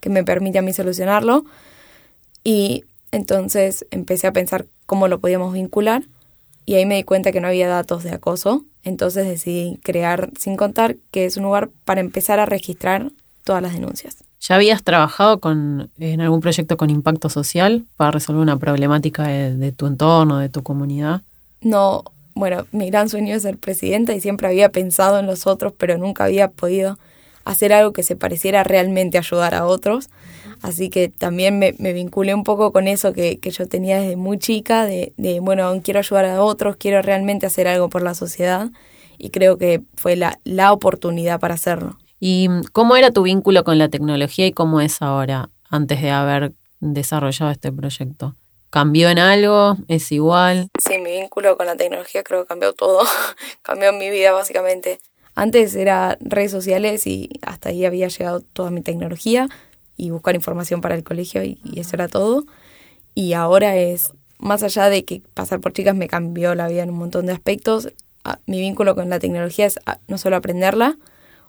que 0.00 0.08
me 0.08 0.24
permite 0.24 0.58
a 0.58 0.62
mí 0.62 0.72
solucionarlo. 0.72 1.44
Y 2.42 2.84
entonces 3.12 3.86
empecé 3.90 4.26
a 4.26 4.32
pensar 4.32 4.66
cómo 4.86 5.08
lo 5.08 5.20
podíamos 5.20 5.52
vincular 5.52 6.02
y 6.68 6.74
ahí 6.74 6.84
me 6.84 6.96
di 6.96 7.04
cuenta 7.04 7.32
que 7.32 7.40
no 7.40 7.48
había 7.48 7.66
datos 7.66 8.04
de 8.04 8.10
acoso. 8.10 8.64
Entonces 8.82 9.26
decidí 9.26 9.78
crear 9.82 10.30
Sin 10.38 10.56
Contar, 10.56 10.96
que 11.10 11.24
es 11.24 11.36
un 11.36 11.44
lugar 11.44 11.70
para 11.84 12.00
empezar 12.00 12.40
a 12.40 12.46
registrar 12.46 13.10
todas 13.42 13.62
las 13.62 13.72
denuncias. 13.72 14.18
¿Ya 14.40 14.54
habías 14.54 14.84
trabajado 14.84 15.40
con, 15.40 15.90
en 15.98 16.20
algún 16.20 16.40
proyecto 16.40 16.76
con 16.76 16.90
impacto 16.90 17.28
social 17.28 17.86
para 17.96 18.10
resolver 18.10 18.42
una 18.42 18.58
problemática 18.58 19.26
de, 19.26 19.72
tu 19.72 19.86
entorno, 19.86 20.38
de 20.38 20.48
tu 20.48 20.62
comunidad? 20.62 21.22
No, 21.62 22.04
bueno, 22.34 22.66
mi 22.70 22.90
gran 22.90 23.08
sueño 23.08 23.34
es 23.34 23.42
ser 23.42 23.56
presidenta 23.56 24.14
y 24.14 24.20
siempre 24.20 24.46
había 24.46 24.68
pensado 24.68 25.18
en 25.18 25.26
los 25.26 25.46
otros, 25.46 25.72
pero 25.76 25.98
nunca 25.98 26.24
había 26.24 26.48
podido 26.48 26.98
hacer 27.44 27.72
algo 27.72 27.92
que 27.92 28.02
se 28.02 28.14
pareciera 28.14 28.62
realmente 28.62 29.18
ayudar 29.18 29.54
a 29.54 29.64
otros. 29.64 30.08
Así 30.62 30.90
que 30.90 31.08
también 31.08 31.58
me, 31.58 31.72
vinculé 31.72 32.34
un 32.34 32.44
poco 32.44 32.72
con 32.72 32.88
eso 32.88 33.12
que, 33.12 33.38
yo 33.42 33.66
tenía 33.66 34.00
desde 34.00 34.16
muy 34.16 34.38
chica, 34.38 34.84
de, 34.84 35.12
de, 35.16 35.40
bueno, 35.40 35.80
quiero 35.82 36.00
ayudar 36.00 36.24
a 36.24 36.42
otros, 36.42 36.76
quiero 36.76 37.00
realmente 37.02 37.46
hacer 37.46 37.68
algo 37.68 37.88
por 37.88 38.02
la 38.02 38.14
sociedad 38.14 38.70
y 39.18 39.30
creo 39.30 39.58
que 39.58 39.82
fue 39.96 40.16
la, 40.16 40.38
la 40.44 40.72
oportunidad 40.72 41.40
para 41.40 41.54
hacerlo. 41.54 41.98
¿Y 42.20 42.48
cómo 42.72 42.96
era 42.96 43.10
tu 43.10 43.22
vínculo 43.22 43.64
con 43.64 43.78
la 43.78 43.88
tecnología 43.88 44.46
y 44.46 44.52
cómo 44.52 44.80
es 44.80 45.02
ahora, 45.02 45.50
antes 45.70 46.02
de 46.02 46.10
haber 46.10 46.52
desarrollado 46.80 47.50
este 47.50 47.72
proyecto? 47.72 48.34
¿Cambió 48.70 49.08
en 49.08 49.18
algo? 49.18 49.76
¿Es 49.88 50.12
igual? 50.12 50.68
Sí, 50.78 50.98
mi 50.98 51.12
vínculo 51.12 51.56
con 51.56 51.66
la 51.66 51.76
tecnología 51.76 52.22
creo 52.22 52.42
que 52.42 52.48
cambió 52.48 52.72
todo. 52.74 53.02
cambió 53.62 53.92
mi 53.92 54.10
vida 54.10 54.32
básicamente. 54.32 54.98
Antes 55.34 55.74
era 55.76 56.18
redes 56.20 56.50
sociales 56.50 57.06
y 57.06 57.30
hasta 57.42 57.68
ahí 57.68 57.84
había 57.84 58.08
llegado 58.08 58.40
toda 58.40 58.70
mi 58.70 58.82
tecnología 58.82 59.48
y 59.98 60.10
buscar 60.10 60.34
información 60.34 60.80
para 60.80 60.94
el 60.94 61.04
colegio 61.04 61.44
y, 61.44 61.58
eso 61.76 61.96
era 61.96 62.08
todo. 62.08 62.46
Y 63.14 63.34
ahora 63.34 63.76
es, 63.76 64.12
más 64.38 64.62
allá 64.62 64.88
de 64.88 65.04
que 65.04 65.20
pasar 65.34 65.60
por 65.60 65.74
chicas 65.74 65.94
me 65.94 66.08
cambió 66.08 66.54
la 66.54 66.68
vida 66.68 66.84
en 66.84 66.90
un 66.90 66.98
montón 66.98 67.26
de 67.26 67.32
aspectos, 67.32 67.92
mi 68.46 68.60
vínculo 68.60 68.94
con 68.94 69.08
la 69.10 69.18
tecnología 69.18 69.66
es 69.66 69.78
no 70.06 70.18
solo 70.18 70.36
aprenderla, 70.36 70.96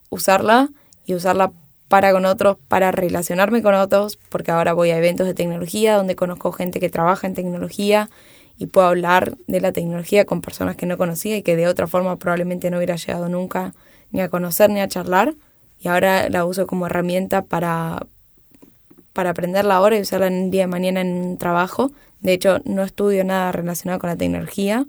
usarla 0.09 0.69
y 1.05 1.13
usarla 1.13 1.51
para 1.87 2.11
con 2.11 2.25
otros, 2.25 2.57
para 2.67 2.91
relacionarme 2.91 3.61
con 3.61 3.75
otros, 3.75 4.17
porque 4.29 4.51
ahora 4.51 4.73
voy 4.73 4.91
a 4.91 4.97
eventos 4.97 5.27
de 5.27 5.33
tecnología 5.33 5.95
donde 5.95 6.15
conozco 6.15 6.51
gente 6.51 6.79
que 6.79 6.89
trabaja 6.89 7.27
en 7.27 7.33
tecnología 7.33 8.09
y 8.57 8.67
puedo 8.67 8.87
hablar 8.87 9.35
de 9.47 9.61
la 9.61 9.71
tecnología 9.71 10.25
con 10.25 10.41
personas 10.41 10.75
que 10.75 10.85
no 10.85 10.97
conocía 10.97 11.37
y 11.37 11.43
que 11.43 11.55
de 11.55 11.67
otra 11.67 11.87
forma 11.87 12.17
probablemente 12.17 12.69
no 12.69 12.77
hubiera 12.77 12.95
llegado 12.95 13.29
nunca 13.29 13.73
ni 14.11 14.21
a 14.21 14.29
conocer 14.29 14.69
ni 14.69 14.79
a 14.81 14.87
charlar. 14.87 15.33
Y 15.79 15.87
ahora 15.87 16.29
la 16.29 16.45
uso 16.45 16.67
como 16.67 16.85
herramienta 16.85 17.43
para, 17.43 18.05
para 19.13 19.31
aprenderla 19.31 19.75
ahora 19.75 19.97
y 19.97 20.01
usarla 20.01 20.27
en 20.27 20.45
el 20.45 20.51
día 20.51 20.61
de 20.61 20.67
mañana 20.67 21.01
en 21.01 21.13
un 21.13 21.37
trabajo. 21.37 21.91
De 22.21 22.33
hecho, 22.33 22.59
no 22.65 22.83
estudio 22.83 23.23
nada 23.23 23.51
relacionado 23.51 23.99
con 23.99 24.09
la 24.09 24.15
tecnología. 24.15 24.85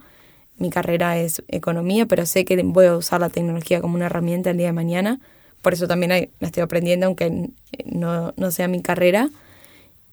Mi 0.58 0.70
carrera 0.70 1.18
es 1.18 1.42
economía, 1.48 2.06
pero 2.06 2.26
sé 2.26 2.44
que 2.44 2.62
voy 2.62 2.86
a 2.86 2.96
usar 2.96 3.20
la 3.20 3.30
tecnología 3.30 3.80
como 3.80 3.94
una 3.94 4.06
herramienta 4.06 4.50
el 4.50 4.58
día 4.58 4.66
de 4.66 4.72
mañana. 4.72 5.20
Por 5.62 5.72
eso 5.72 5.86
también 5.86 6.30
la 6.38 6.46
estoy 6.46 6.62
aprendiendo, 6.62 7.06
aunque 7.06 7.50
no, 7.84 8.32
no 8.36 8.50
sea 8.50 8.68
mi 8.68 8.82
carrera. 8.82 9.30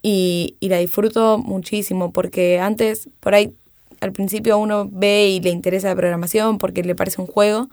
Y, 0.02 0.56
y 0.60 0.70
la 0.70 0.78
disfruto 0.78 1.38
muchísimo, 1.38 2.12
porque 2.12 2.60
antes, 2.60 3.10
por 3.20 3.34
ahí, 3.34 3.54
al 4.00 4.12
principio 4.12 4.58
uno 4.58 4.88
ve 4.92 5.28
y 5.30 5.40
le 5.40 5.50
interesa 5.50 5.90
la 5.90 5.96
programación 5.96 6.58
porque 6.58 6.84
le 6.84 6.96
parece 6.96 7.22
un 7.22 7.28
juego, 7.28 7.70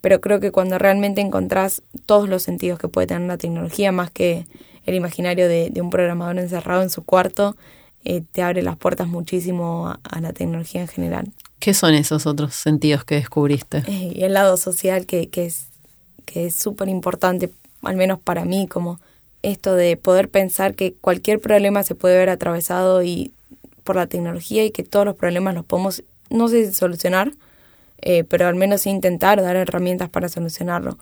pero 0.00 0.20
creo 0.20 0.40
que 0.40 0.50
cuando 0.50 0.78
realmente 0.78 1.20
encontrás 1.20 1.82
todos 2.06 2.28
los 2.28 2.42
sentidos 2.42 2.78
que 2.78 2.88
puede 2.88 3.06
tener 3.06 3.28
la 3.28 3.36
tecnología, 3.36 3.92
más 3.92 4.10
que 4.10 4.46
el 4.90 4.96
imaginario 4.96 5.48
de, 5.48 5.72
un 5.80 5.90
programador 5.90 6.38
encerrado 6.38 6.82
en 6.82 6.90
su 6.90 7.04
cuarto, 7.04 7.56
eh, 8.04 8.22
te 8.32 8.42
abre 8.42 8.62
las 8.62 8.76
puertas 8.76 9.08
muchísimo 9.08 9.94
a, 10.02 10.20
la 10.20 10.32
tecnología 10.32 10.80
en 10.82 10.88
general. 10.88 11.32
¿Qué 11.58 11.74
son 11.74 11.94
esos 11.94 12.26
otros 12.26 12.54
sentidos 12.54 13.04
que 13.04 13.16
descubriste? 13.16 13.78
Eh, 13.86 14.12
y 14.14 14.24
el 14.24 14.34
lado 14.34 14.56
social 14.56 15.06
que, 15.06 15.28
que 15.28 15.46
es 15.46 15.70
que 16.30 16.46
es 16.46 16.54
súper 16.54 16.88
importante, 16.88 17.50
al 17.82 17.96
menos 17.96 18.20
para 18.20 18.44
mí, 18.44 18.68
como 18.68 19.00
esto 19.42 19.74
de 19.74 19.96
poder 19.96 20.28
pensar 20.28 20.74
que 20.74 20.94
cualquier 20.94 21.40
problema 21.40 21.82
se 21.82 21.94
puede 21.94 22.16
ver 22.16 22.30
atravesado 22.30 23.02
y 23.02 23.32
por 23.82 23.96
la 23.96 24.06
tecnología 24.06 24.64
y 24.64 24.70
que 24.70 24.84
todos 24.84 25.04
los 25.04 25.16
problemas 25.16 25.54
los 25.54 25.64
podemos, 25.64 26.04
no 26.28 26.48
sé 26.48 26.66
si 26.66 26.74
solucionar, 26.74 27.32
eh, 28.02 28.24
pero 28.24 28.46
al 28.46 28.54
menos 28.54 28.86
intentar 28.86 29.42
dar 29.42 29.56
herramientas 29.56 30.08
para 30.08 30.28
solucionarlo. 30.28 30.98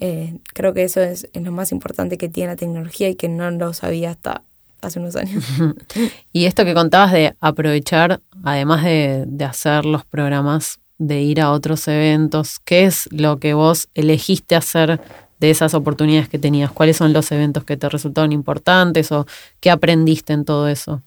Eh, 0.00 0.38
creo 0.54 0.72
que 0.72 0.82
eso 0.82 1.00
es, 1.00 1.28
lo 1.34 1.52
más 1.52 1.72
importante 1.72 2.18
que 2.18 2.28
tiene 2.28 2.52
la 2.52 2.56
tecnología 2.56 3.08
y 3.08 3.14
que 3.14 3.28
no 3.28 3.50
lo 3.50 3.72
sabía 3.74 4.10
hasta 4.10 4.42
hace 4.80 4.98
unos 4.98 5.14
años. 5.16 5.44
y 6.32 6.46
esto 6.46 6.64
que 6.64 6.74
contabas 6.74 7.12
de 7.12 7.36
aprovechar, 7.40 8.20
además 8.42 8.82
de, 8.82 9.24
de 9.26 9.44
hacer 9.44 9.84
los 9.84 10.04
programas, 10.04 10.80
de 10.98 11.20
ir 11.22 11.40
a 11.40 11.50
otros 11.52 11.86
eventos, 11.88 12.58
¿qué 12.60 12.84
es 12.84 13.08
lo 13.12 13.38
que 13.38 13.54
vos 13.54 13.88
elegiste 13.94 14.54
hacer 14.54 15.00
de 15.38 15.50
esas 15.50 15.74
oportunidades 15.74 16.28
que 16.28 16.38
tenías? 16.38 16.70
¿Cuáles 16.70 16.98
son 16.98 17.12
los 17.12 17.32
eventos 17.32 17.64
que 17.64 17.76
te 17.76 17.88
resultaron 17.88 18.32
importantes 18.32 19.10
o 19.10 19.26
qué 19.60 19.70
aprendiste 19.70 20.32
en 20.32 20.44
todo 20.44 20.68
eso? 20.68 21.02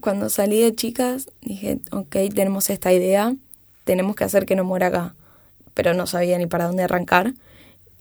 Cuando 0.00 0.28
salí 0.28 0.60
de 0.60 0.74
chicas 0.74 1.28
dije, 1.42 1.80
ok, 1.90 2.16
tenemos 2.32 2.70
esta 2.70 2.92
idea, 2.92 3.34
tenemos 3.84 4.14
que 4.14 4.24
hacer 4.24 4.46
que 4.46 4.54
no 4.54 4.62
muera 4.62 4.86
acá, 4.86 5.14
pero 5.74 5.94
no 5.94 6.06
sabía 6.06 6.38
ni 6.38 6.46
para 6.46 6.66
dónde 6.66 6.84
arrancar. 6.84 7.34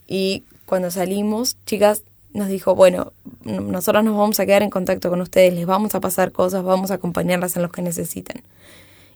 Y 0.07 0.43
cuando 0.65 0.91
salimos, 0.91 1.57
chicas 1.65 2.03
nos 2.33 2.47
dijo, 2.47 2.75
bueno, 2.75 3.13
nosotros 3.43 4.03
nos 4.03 4.15
vamos 4.15 4.39
a 4.39 4.45
quedar 4.45 4.63
en 4.63 4.69
contacto 4.69 5.09
con 5.09 5.21
ustedes, 5.21 5.53
les 5.53 5.65
vamos 5.65 5.95
a 5.95 5.99
pasar 5.99 6.31
cosas, 6.31 6.63
vamos 6.63 6.91
a 6.91 6.95
acompañarlas 6.95 7.55
en 7.55 7.63
los 7.63 7.71
que 7.71 7.81
necesiten. 7.81 8.43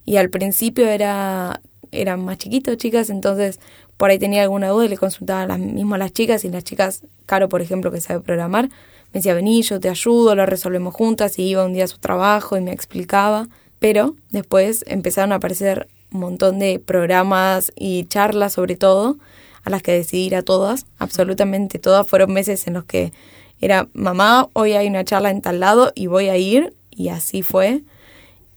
Y 0.05 0.17
al 0.17 0.29
principio 0.29 0.87
era 0.87 1.61
eran 1.91 2.23
más 2.23 2.37
chiquitos, 2.37 2.77
chicas, 2.77 3.09
entonces 3.09 3.59
por 3.97 4.09
ahí 4.09 4.17
tenía 4.17 4.43
alguna 4.43 4.69
duda 4.69 4.85
y 4.85 4.89
le 4.89 4.97
consultaba 4.97 5.41
a 5.41 5.47
las, 5.47 5.59
mismo 5.59 5.95
a 5.95 5.97
las 5.97 6.13
chicas 6.13 6.45
y 6.45 6.49
las 6.49 6.63
chicas, 6.63 7.03
Caro 7.25 7.49
por 7.49 7.61
ejemplo 7.61 7.91
que 7.91 8.01
sabe 8.01 8.21
programar, 8.21 8.69
me 9.13 9.19
decía, 9.19 9.33
vení, 9.33 9.61
yo 9.61 9.79
te 9.79 9.89
ayudo, 9.89 10.35
lo 10.35 10.45
resolvemos 10.45 10.93
juntas 10.93 11.37
y 11.37 11.43
iba 11.43 11.65
un 11.65 11.73
día 11.73 11.83
a 11.83 11.87
su 11.87 11.99
trabajo 11.99 12.57
y 12.57 12.61
me 12.61 12.71
explicaba. 12.71 13.49
Pero 13.79 14.15
después 14.29 14.85
empezaron 14.87 15.33
a 15.33 15.35
aparecer 15.35 15.87
un 16.13 16.21
montón 16.21 16.59
de 16.59 16.79
programas 16.79 17.73
y 17.75 18.05
charlas 18.05 18.53
sobre 18.53 18.77
todo, 18.77 19.17
a 19.63 19.69
las 19.69 19.81
que 19.81 19.91
decidí 19.91 20.25
ir 20.25 20.35
a 20.35 20.41
todas, 20.41 20.85
absolutamente 20.97 21.79
todas. 21.79 22.07
Fueron 22.07 22.33
meses 22.33 22.67
en 22.67 22.73
los 22.73 22.85
que 22.85 23.13
era, 23.59 23.87
mamá, 23.93 24.49
hoy 24.53 24.73
hay 24.73 24.87
una 24.87 25.03
charla 25.03 25.29
en 25.29 25.41
tal 25.41 25.59
lado 25.59 25.91
y 25.95 26.07
voy 26.07 26.29
a 26.29 26.37
ir, 26.37 26.73
y 26.89 27.09
así 27.09 27.41
fue. 27.41 27.83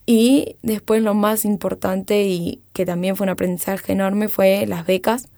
Y 0.06 0.56
después 0.62 1.02
lo 1.02 1.14
más 1.14 1.44
importante 1.44 2.24
y 2.24 2.60
que 2.72 2.84
también 2.84 3.16
fue 3.16 3.24
un 3.24 3.30
aprendizaje 3.30 3.92
enorme 3.92 4.28
fue 4.28 4.66
las 4.66 4.86
becas. 4.86 5.28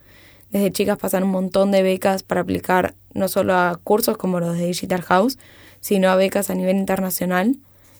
Desde 0.50 0.72
chicas 0.72 0.98
pasan 0.98 1.24
un 1.24 1.30
montón 1.30 1.70
de 1.70 1.82
becas 1.82 2.22
para 2.22 2.40
aplicar 2.40 2.94
no 3.14 3.28
solo 3.28 3.54
a 3.54 3.78
cursos 3.82 4.16
como 4.16 4.40
los 4.40 4.56
de 4.56 4.66
Digital 4.66 5.02
House, 5.02 5.38
sino 5.80 6.08
a 6.10 6.16
becas 6.16 6.50
a 6.50 6.54
nivel 6.54 6.76
internacional 6.76 7.56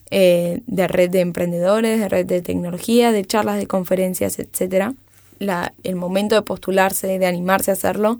eh, 0.09 0.61
de 0.67 0.87
red 0.87 1.09
de 1.09 1.19
emprendedores, 1.19 1.99
de 1.99 2.07
red 2.07 2.25
de 2.25 2.41
tecnología, 2.41 3.11
de 3.11 3.25
charlas, 3.25 3.57
de 3.57 3.67
conferencias, 3.67 4.39
etc. 4.39 4.93
El 5.39 5.95
momento 5.95 6.35
de 6.35 6.41
postularse, 6.41 7.19
de 7.19 7.25
animarse 7.25 7.71
a 7.71 7.73
hacerlo, 7.73 8.19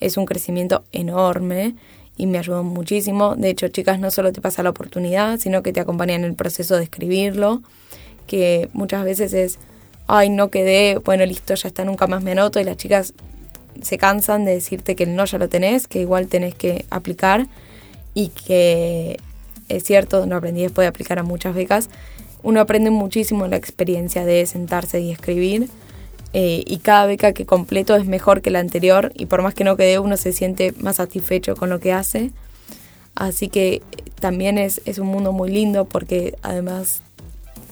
es 0.00 0.16
un 0.16 0.26
crecimiento 0.26 0.84
enorme 0.92 1.74
y 2.16 2.26
me 2.26 2.38
ayudó 2.38 2.62
muchísimo. 2.62 3.34
De 3.36 3.50
hecho, 3.50 3.68
chicas, 3.68 3.98
no 3.98 4.10
solo 4.10 4.32
te 4.32 4.40
pasa 4.40 4.62
la 4.62 4.70
oportunidad, 4.70 5.38
sino 5.38 5.62
que 5.62 5.72
te 5.72 5.80
acompañan 5.80 6.20
en 6.20 6.30
el 6.30 6.34
proceso 6.34 6.76
de 6.76 6.84
escribirlo, 6.84 7.62
que 8.26 8.68
muchas 8.72 9.04
veces 9.04 9.32
es, 9.32 9.58
ay, 10.06 10.28
no 10.28 10.48
quedé, 10.50 10.98
bueno, 10.98 11.24
listo, 11.24 11.54
ya 11.54 11.68
está, 11.68 11.84
nunca 11.84 12.06
más 12.06 12.22
me 12.22 12.32
anoto, 12.32 12.60
y 12.60 12.64
las 12.64 12.76
chicas 12.76 13.14
se 13.82 13.98
cansan 13.98 14.44
de 14.44 14.52
decirte 14.52 14.96
que 14.96 15.06
no 15.06 15.24
ya 15.24 15.38
lo 15.38 15.48
tenés, 15.48 15.88
que 15.88 16.00
igual 16.00 16.26
tenés 16.28 16.54
que 16.54 16.84
aplicar 16.90 17.46
y 18.14 18.28
que 18.28 19.18
es 19.68 19.84
cierto, 19.84 20.26
no 20.26 20.36
aprendí 20.36 20.62
después 20.62 20.84
de 20.84 20.88
aplicar 20.88 21.18
a 21.18 21.22
muchas 21.22 21.54
becas, 21.54 21.88
uno 22.42 22.60
aprende 22.60 22.90
muchísimo 22.90 23.46
la 23.46 23.56
experiencia 23.56 24.24
de 24.24 24.44
sentarse 24.46 25.00
y 25.00 25.10
escribir 25.10 25.68
eh, 26.32 26.62
y 26.66 26.78
cada 26.78 27.06
beca 27.06 27.32
que 27.32 27.44
completo 27.44 27.96
es 27.96 28.06
mejor 28.06 28.40
que 28.40 28.50
la 28.50 28.60
anterior 28.60 29.12
y 29.16 29.26
por 29.26 29.42
más 29.42 29.54
que 29.54 29.64
no 29.64 29.76
quede 29.76 29.98
uno 29.98 30.16
se 30.16 30.32
siente 30.32 30.72
más 30.80 30.96
satisfecho 30.96 31.56
con 31.56 31.70
lo 31.70 31.80
que 31.80 31.92
hace. 31.92 32.30
Así 33.16 33.48
que 33.48 33.74
eh, 33.74 33.82
también 34.20 34.56
es, 34.56 34.80
es 34.84 34.98
un 34.98 35.08
mundo 35.08 35.32
muy 35.32 35.50
lindo 35.50 35.86
porque 35.86 36.36
además 36.42 37.02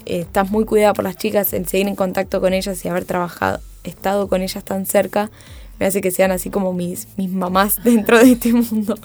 eh, 0.07 0.21
estás 0.21 0.51
muy 0.51 0.65
cuidada 0.65 0.93
por 0.93 1.05
las 1.05 1.17
chicas, 1.17 1.53
el 1.53 1.67
seguir 1.69 1.87
en 1.87 1.95
contacto 1.95 2.41
con 2.41 2.53
ellas 2.53 2.85
y 2.85 2.89
haber 2.89 3.05
trabajado, 3.05 3.61
estado 3.85 4.29
con 4.29 4.43
ellas 4.43 4.65
tan 4.65 4.87
cerca, 4.87 5.31
me 5.79 5.87
hace 5.87 6.01
que 6.01 6.11
sean 6.11 6.33
así 6.33 6.51
como 6.51 6.73
mis, 6.73 7.07
mis 7.17 7.31
mamás 7.31 7.77
dentro 7.85 8.19
de 8.19 8.33
este 8.33 8.53
mundo. 8.53 8.97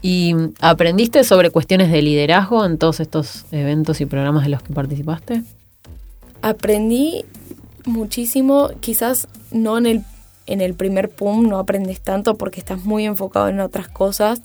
¿Y 0.00 0.34
aprendiste 0.60 1.22
sobre 1.24 1.50
cuestiones 1.50 1.90
de 1.90 2.00
liderazgo 2.00 2.64
en 2.64 2.78
todos 2.78 3.00
estos 3.00 3.44
eventos 3.52 4.00
y 4.00 4.06
programas 4.06 4.44
de 4.44 4.50
los 4.50 4.62
que 4.62 4.72
participaste? 4.72 5.42
Aprendí 6.40 7.24
muchísimo, 7.86 8.70
quizás 8.80 9.28
no 9.50 9.78
en 9.78 9.86
el, 9.86 10.04
en 10.46 10.60
el 10.60 10.74
primer 10.74 11.08
PUM, 11.08 11.48
no 11.48 11.58
aprendes 11.58 12.00
tanto 12.00 12.36
porque 12.36 12.60
estás 12.60 12.84
muy 12.84 13.06
enfocado 13.06 13.48
en 13.48 13.60
otras 13.60 13.88
cosas. 13.88 14.42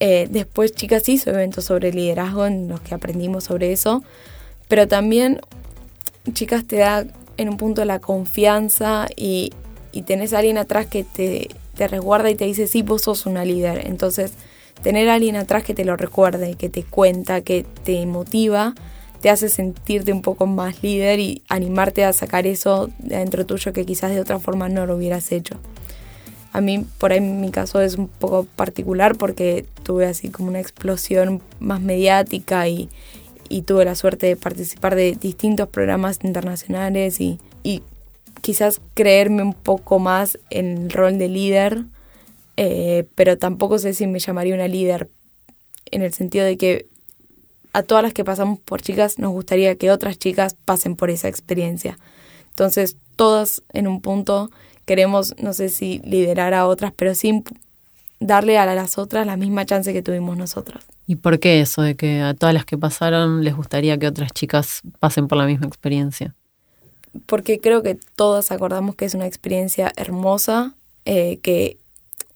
Eh, 0.00 0.28
después, 0.30 0.72
chicas, 0.72 1.08
hizo 1.08 1.30
eventos 1.30 1.64
sobre 1.64 1.92
liderazgo 1.92 2.46
en 2.46 2.68
los 2.68 2.80
que 2.80 2.94
aprendimos 2.94 3.44
sobre 3.44 3.72
eso, 3.72 4.02
pero 4.68 4.86
también, 4.86 5.40
chicas, 6.32 6.64
te 6.64 6.76
da 6.76 7.04
en 7.36 7.48
un 7.48 7.56
punto 7.56 7.84
la 7.84 7.98
confianza 7.98 9.08
y, 9.16 9.52
y 9.92 10.02
tenés 10.02 10.32
a 10.32 10.38
alguien 10.38 10.58
atrás 10.58 10.86
que 10.86 11.04
te, 11.04 11.48
te 11.76 11.88
resguarda 11.88 12.30
y 12.30 12.34
te 12.34 12.44
dice, 12.44 12.66
sí, 12.66 12.82
vos 12.82 13.02
sos 13.02 13.26
una 13.26 13.44
líder. 13.44 13.86
Entonces, 13.86 14.32
tener 14.82 15.08
a 15.08 15.14
alguien 15.14 15.36
atrás 15.36 15.64
que 15.64 15.74
te 15.74 15.84
lo 15.84 15.96
recuerde, 15.96 16.54
que 16.54 16.68
te 16.68 16.82
cuenta, 16.82 17.40
que 17.40 17.64
te 17.84 18.04
motiva, 18.06 18.74
te 19.20 19.30
hace 19.30 19.48
sentirte 19.48 20.12
un 20.12 20.22
poco 20.22 20.46
más 20.46 20.82
líder 20.82 21.20
y 21.20 21.42
animarte 21.48 22.04
a 22.04 22.12
sacar 22.12 22.46
eso 22.46 22.90
de 22.98 23.16
dentro 23.16 23.44
tuyo 23.46 23.72
que 23.72 23.84
quizás 23.84 24.12
de 24.12 24.20
otra 24.20 24.38
forma 24.38 24.68
no 24.68 24.86
lo 24.86 24.96
hubieras 24.96 25.32
hecho. 25.32 25.56
A 26.52 26.60
mí, 26.60 26.84
por 26.98 27.12
ahí 27.12 27.20
mi 27.20 27.50
caso 27.50 27.80
es 27.80 27.96
un 27.96 28.08
poco 28.08 28.44
particular 28.44 29.16
porque 29.16 29.66
tuve 29.82 30.06
así 30.06 30.30
como 30.30 30.48
una 30.48 30.60
explosión 30.60 31.42
más 31.60 31.80
mediática 31.80 32.68
y, 32.68 32.88
tuve 33.66 33.86
la 33.86 33.94
suerte 33.94 34.26
de 34.26 34.36
participar 34.36 34.94
de 34.94 35.12
distintos 35.12 35.68
programas 35.68 36.18
internacionales 36.22 37.18
y, 37.18 37.38
y 37.62 37.82
quizás 38.42 38.80
creerme 38.94 39.42
un 39.42 39.54
poco 39.54 39.98
más 39.98 40.38
en 40.50 40.76
el 40.76 40.90
rol 40.90 41.18
de 41.18 41.28
líder, 41.28 41.84
eh, 42.56 43.06
pero 43.14 43.38
tampoco 43.38 43.78
sé 43.78 43.94
si 43.94 44.06
me 44.06 44.18
llamaría 44.18 44.54
una 44.54 44.68
líder 44.68 45.08
en 45.90 46.02
el 46.02 46.12
sentido 46.12 46.44
de 46.44 46.56
que 46.56 46.86
a 47.78 47.82
todas 47.82 48.02
las 48.02 48.12
que 48.12 48.24
pasamos 48.24 48.58
por 48.58 48.82
chicas 48.82 49.18
nos 49.18 49.32
gustaría 49.32 49.76
que 49.76 49.90
otras 49.90 50.18
chicas 50.18 50.56
pasen 50.64 50.96
por 50.96 51.10
esa 51.10 51.28
experiencia. 51.28 51.98
Entonces, 52.50 52.96
todas 53.16 53.62
en 53.72 53.86
un 53.88 54.00
punto 54.00 54.50
queremos, 54.84 55.34
no 55.40 55.52
sé 55.52 55.68
si 55.68 56.00
liderar 56.04 56.54
a 56.54 56.66
otras, 56.66 56.92
pero 56.96 57.14
sin 57.14 57.44
darle 58.20 58.58
a 58.58 58.66
las 58.74 58.98
otras 58.98 59.26
la 59.26 59.36
misma 59.36 59.64
chance 59.64 59.92
que 59.92 60.02
tuvimos 60.02 60.36
nosotras. 60.36 60.84
¿Y 61.06 61.16
por 61.16 61.38
qué 61.38 61.60
eso 61.60 61.82
de 61.82 61.94
que 61.94 62.20
a 62.20 62.34
todas 62.34 62.54
las 62.54 62.64
que 62.64 62.76
pasaron 62.76 63.44
les 63.44 63.54
gustaría 63.54 63.98
que 63.98 64.08
otras 64.08 64.32
chicas 64.32 64.82
pasen 64.98 65.28
por 65.28 65.38
la 65.38 65.46
misma 65.46 65.66
experiencia? 65.66 66.34
porque 67.26 67.60
creo 67.60 67.82
que 67.82 67.96
todos 68.16 68.50
acordamos 68.50 68.94
que 68.94 69.04
es 69.04 69.14
una 69.14 69.26
experiencia 69.26 69.92
hermosa, 69.96 70.74
eh, 71.04 71.38
que, 71.42 71.78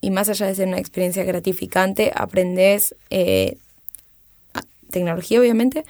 y 0.00 0.10
más 0.10 0.28
allá 0.28 0.46
de 0.46 0.54
ser 0.54 0.68
una 0.68 0.78
experiencia 0.78 1.24
gratificante, 1.24 2.12
aprendes 2.14 2.94
eh, 3.10 3.58
tecnología, 4.92 5.40
obviamente, 5.40 5.84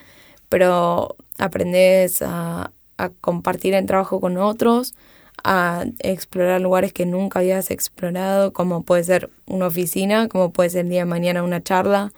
pero 0.48 1.16
aprendes 1.38 2.22
a, 2.22 2.72
compartir 3.20 3.74
el 3.74 3.84
trabajo 3.86 4.20
con 4.20 4.38
otros, 4.38 4.94
a 5.42 5.86
explorar 5.98 6.60
lugares 6.60 6.92
que 6.92 7.04
nunca 7.04 7.40
habías 7.40 7.72
explorado, 7.72 8.52
como 8.52 8.84
puede 8.84 9.02
ser 9.02 9.28
una 9.46 9.66
oficina, 9.66 10.28
como 10.28 10.52
puede 10.52 10.70
ser 10.70 10.84
el 10.84 10.90
día 10.90 11.00
de 11.00 11.06
mañana 11.06 11.42
una 11.42 11.60
charla 11.62 12.12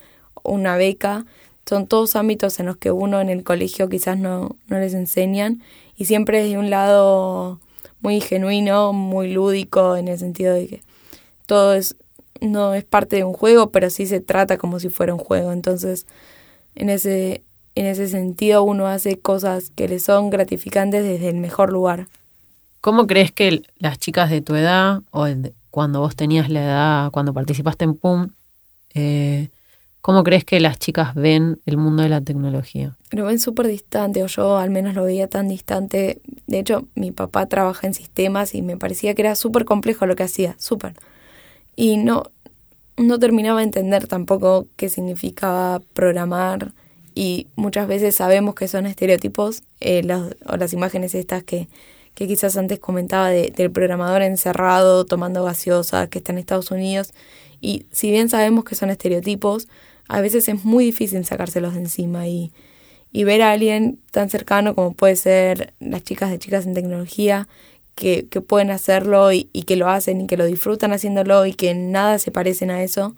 una 0.45 0.77
beca. 0.77 1.27
Son 1.67 1.87
todos 1.87 2.15
ámbitos 2.15 2.61
en 2.61 2.67
los 2.67 2.77
que 2.77 2.91
uno 2.91 3.21
en 3.21 3.31
el 3.31 3.43
colegio 3.43 3.89
quizás 3.89 4.19
no, 4.19 4.57
no 4.69 4.79
les 4.79 4.95
enseñan 4.95 5.63
y 5.97 6.05
siempre 6.05 6.45
es 6.45 6.51
de 6.51 6.59
un 6.59 6.71
lado 6.71 7.59
muy 8.01 8.21
genuino, 8.21 8.93
muy 8.93 9.33
lúdico, 9.33 9.97
en 9.97 10.09
el 10.09 10.19
sentido 10.19 10.55
de 10.55 10.67
que 10.67 10.83
todo 11.47 11.75
es, 11.75 11.97
no 12.41 12.75
es 12.75 12.85
parte 12.85 13.17
de 13.17 13.25
un 13.25 13.33
juego, 13.33 13.71
pero 13.71 13.89
sí 13.89 14.07
se 14.07 14.21
trata 14.21 14.59
como 14.59 14.79
si 14.79 14.91
fuera 14.91 15.15
un 15.15 15.21
juego. 15.21 15.53
Entonces, 15.53 16.07
en 16.75 16.91
ese, 16.91 17.43
en 17.75 17.87
ese 17.87 18.09
sentido 18.09 18.63
uno 18.63 18.87
hace 18.87 19.19
cosas 19.19 19.71
que 19.71 19.89
le 19.89 19.99
son 19.99 20.31
gratificantes 20.31 21.03
desde 21.03 21.29
el 21.29 21.37
mejor 21.37 21.73
lugar. 21.73 22.09
¿Cómo 22.81 23.07
crees 23.07 23.33
que 23.33 23.63
las 23.79 23.99
chicas 23.99 24.31
de 24.31 24.43
tu 24.43 24.55
edad, 24.55 25.01
o 25.11 25.27
cuando 25.71 26.01
vos 26.01 26.15
tenías 26.17 26.51
la 26.51 26.65
edad, 26.65 27.11
cuando 27.11 27.33
participaste 27.33 27.85
en 27.85 27.95
PUM, 27.95 28.29
eh, 28.95 29.49
¿cómo 30.03 30.23
crees 30.23 30.45
que 30.45 30.61
las 30.61 30.79
chicas 30.79 31.15
ven 31.15 31.61
el 31.67 31.79
mundo 31.79 32.03
de 32.03 32.11
la 32.11 32.21
tecnología? 32.21 32.95
Lo 33.11 33.25
ven 33.25 33.39
súper 33.39 33.69
distante, 33.69 34.23
o 34.23 34.27
yo 34.27 34.59
al 34.59 34.71
menos 34.71 34.95
lo 34.95 35.05
veía 35.05 35.29
tan 35.29 35.49
distante. 35.49 36.21
De 36.47 36.59
hecho, 36.59 36.87
mi 36.95 37.11
papá 37.11 37.47
trabaja 37.47 37.87
en 37.87 37.95
sistemas 37.95 38.55
y 38.55 38.63
me 38.63 38.77
parecía 38.77 39.15
que 39.15 39.23
era 39.23 39.35
súper 39.35 39.65
complejo 39.65 40.05
lo 40.07 40.15
que 40.15 40.25
hacía, 40.25 40.55
súper. 40.59 40.95
Y 41.75 41.97
no, 41.97 42.25
no 42.97 43.19
terminaba 43.19 43.61
de 43.61 43.65
entender 43.65 44.07
tampoco 44.07 44.69
qué 44.77 44.89
significaba 44.89 45.81
programar 45.93 46.73
y 47.15 47.49
muchas 47.57 47.87
veces 47.87 48.15
sabemos 48.15 48.55
que 48.55 48.69
son 48.69 48.87
estereotipos 48.87 49.63
eh, 49.81 50.03
o 50.47 50.57
las 50.57 50.73
imágenes 50.73 51.15
estas 51.15 51.43
que, 51.45 51.69
que 52.15 52.27
quizás 52.27 52.57
antes 52.57 52.79
comentaba 52.79 53.31
del 53.31 53.71
programador 53.71 54.23
encerrado 54.23 55.05
tomando 55.05 55.45
gaseosa 55.45 56.09
que 56.09 56.19
está 56.19 56.33
en 56.33 56.39
Estados 56.39 56.71
Unidos 56.71 57.13
y 57.61 57.87
si 57.91 58.11
bien 58.11 58.29
sabemos 58.29 58.65
que 58.65 58.75
son 58.75 58.91
estereotipos 58.91 59.69
a 60.09 60.21
veces 60.21 60.49
es 60.49 60.65
muy 60.65 60.85
difícil 60.85 61.25
sacárselos 61.25 61.75
de 61.75 61.81
encima 61.81 62.29
y, 62.29 62.53
y 63.11 63.25
ver 63.25 63.43
a 63.43 63.53
alguien 63.53 64.01
tan 64.11 64.29
cercano 64.31 64.75
como 64.75 64.93
puede 64.93 65.17
ser 65.17 65.73
las 65.81 66.03
chicas 66.03 66.31
de 66.31 66.39
chicas 66.39 66.67
en 66.67 66.75
tecnología 66.75 67.49
que, 67.95 68.27
que 68.29 68.41
pueden 68.41 68.71
hacerlo 68.71 69.33
y, 69.33 69.49
y, 69.53 69.63
que 69.65 69.77
lo 69.77 69.89
hacen 69.89 70.23
y 70.23 70.27
que 70.27 70.37
lo 70.37 70.47
disfrutan 70.47 70.93
haciéndolo 70.93 71.47
y 71.47 71.55
que 71.55 71.75
nada 71.75 72.19
se 72.19 72.31
parecen 72.31 72.71
a 72.71 72.83
eso, 72.83 73.15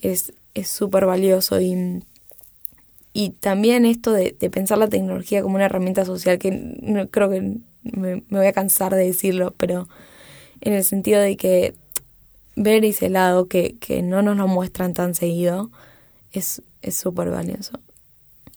es 0.00 0.32
súper 0.64 1.06
valioso. 1.06 1.60
Y, 1.60 2.02
y 3.12 3.30
también 3.30 3.84
esto 3.84 4.12
de, 4.12 4.36
de, 4.38 4.50
pensar 4.50 4.78
la 4.78 4.88
tecnología 4.88 5.42
como 5.42 5.56
una 5.56 5.66
herramienta 5.66 6.04
social, 6.04 6.38
que 6.38 6.50
no, 6.82 7.08
creo 7.08 7.30
que 7.30 7.58
me, 7.82 8.22
voy 8.28 8.46
a 8.46 8.52
cansar 8.52 8.94
de 8.94 9.06
decirlo, 9.06 9.54
pero 9.56 9.88
en 10.60 10.74
el 10.74 10.84
sentido 10.84 11.20
de 11.20 11.36
que 11.36 11.74
ver 12.54 12.84
ese 12.84 13.08
lado 13.08 13.48
que, 13.48 13.76
que 13.78 14.02
no 14.02 14.22
nos 14.22 14.36
lo 14.36 14.46
muestran 14.46 14.94
tan 14.94 15.14
seguido 15.14 15.70
es 16.32 16.62
súper 16.90 17.30
valioso. 17.30 17.78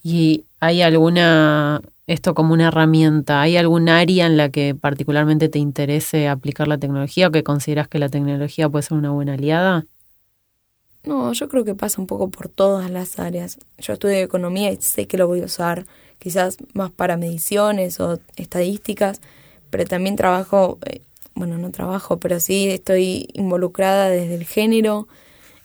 ¿Y 0.02 0.44
hay 0.60 0.82
alguna 0.82 1.82
esto 2.06 2.34
como 2.34 2.54
una 2.54 2.68
herramienta? 2.68 3.40
¿Hay 3.40 3.56
algún 3.56 3.88
área 3.88 4.26
en 4.26 4.36
la 4.36 4.48
que 4.50 4.74
particularmente 4.74 5.48
te 5.48 5.58
interese 5.58 6.28
aplicar 6.28 6.68
la 6.68 6.78
tecnología 6.78 7.28
o 7.28 7.30
que 7.30 7.42
consideras 7.42 7.88
que 7.88 7.98
la 7.98 8.08
tecnología 8.08 8.68
puede 8.68 8.82
ser 8.84 8.98
una 8.98 9.10
buena 9.10 9.34
aliada? 9.34 9.86
No, 11.04 11.32
yo 11.32 11.48
creo 11.48 11.64
que 11.64 11.74
pasa 11.74 12.00
un 12.00 12.06
poco 12.06 12.30
por 12.30 12.48
todas 12.48 12.90
las 12.90 13.18
áreas. 13.18 13.58
Yo 13.78 13.92
estudio 13.92 14.16
economía 14.18 14.72
y 14.72 14.76
sé 14.80 15.06
que 15.06 15.16
lo 15.16 15.28
voy 15.28 15.40
a 15.42 15.44
usar 15.44 15.86
quizás 16.18 16.58
más 16.74 16.90
para 16.90 17.16
mediciones 17.16 18.00
o 18.00 18.18
estadísticas, 18.36 19.20
pero 19.70 19.84
también 19.84 20.16
trabajo, 20.16 20.78
eh, 20.86 21.02
bueno, 21.34 21.58
no 21.58 21.70
trabajo, 21.70 22.18
pero 22.18 22.40
sí 22.40 22.68
estoy 22.68 23.28
involucrada 23.34 24.08
desde 24.08 24.34
el 24.34 24.44
género, 24.44 25.06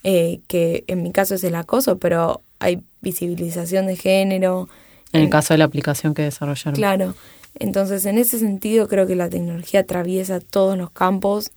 eh, 0.04 0.42
que 0.48 0.84
en 0.88 1.02
mi 1.02 1.12
caso 1.12 1.36
es 1.36 1.44
el 1.44 1.56
acoso, 1.56 1.98
pero 1.98 2.42
hay 2.60 2.84
visibilización 3.02 3.88
de 3.88 3.96
género, 3.96 4.70
en 5.14 5.22
el 5.22 5.30
caso 5.30 5.54
de 5.54 5.60
la 5.60 5.66
aplicación 5.66 6.14
que 6.14 6.24
desarrollaron. 6.24 6.76
Claro. 6.76 7.16
Entonces, 7.60 8.06
en 8.06 8.18
ese 8.18 8.40
sentido, 8.40 8.88
creo 8.88 9.08
que 9.08 9.16
la 9.16 9.30
tecnología 9.30 9.82
atraviesa 9.82 10.40
todos 10.40 10.78
los 10.78 10.92
campos 10.92 11.52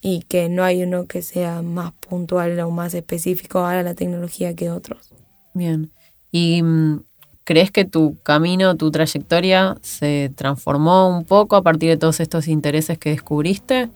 y 0.00 0.22
que 0.22 0.48
no 0.48 0.64
hay 0.64 0.82
uno 0.82 1.06
que 1.06 1.22
sea 1.22 1.62
más 1.62 1.92
puntual 1.92 2.58
o 2.60 2.70
más 2.70 2.94
específico 2.94 3.60
a 3.60 3.82
la 3.82 3.94
tecnología 3.94 4.54
que 4.54 4.70
otros. 4.70 5.10
Bien. 5.54 5.90
¿Y 6.30 6.62
mm, 6.62 7.02
crees 7.44 7.70
que 7.70 7.84
tu 7.84 8.16
camino, 8.22 8.76
tu 8.76 8.90
trayectoria 8.90 9.76
se 9.82 10.30
transformó 10.34 11.08
un 11.08 11.24
poco 11.24 11.56
a 11.56 11.62
partir 11.62 11.90
de 11.90 11.96
todos 11.96 12.20
estos 12.20 12.48
intereses 12.48 12.98
que 12.98 13.10
descubriste? 13.10 13.88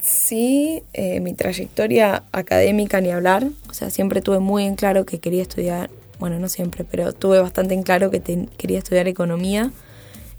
Sí, 0.00 0.82
eh, 0.92 1.20
mi 1.20 1.34
trayectoria 1.34 2.22
académica 2.32 3.00
ni 3.00 3.10
hablar. 3.10 3.48
O 3.68 3.74
sea, 3.74 3.90
siempre 3.90 4.22
tuve 4.22 4.38
muy 4.38 4.64
en 4.64 4.74
claro 4.74 5.04
que 5.04 5.20
quería 5.20 5.42
estudiar 5.42 5.90
bueno, 6.20 6.38
no 6.38 6.48
siempre, 6.48 6.84
pero 6.84 7.12
tuve 7.12 7.40
bastante 7.40 7.74
en 7.74 7.82
claro 7.82 8.10
que 8.10 8.20
quería 8.56 8.78
estudiar 8.78 9.08
economía 9.08 9.72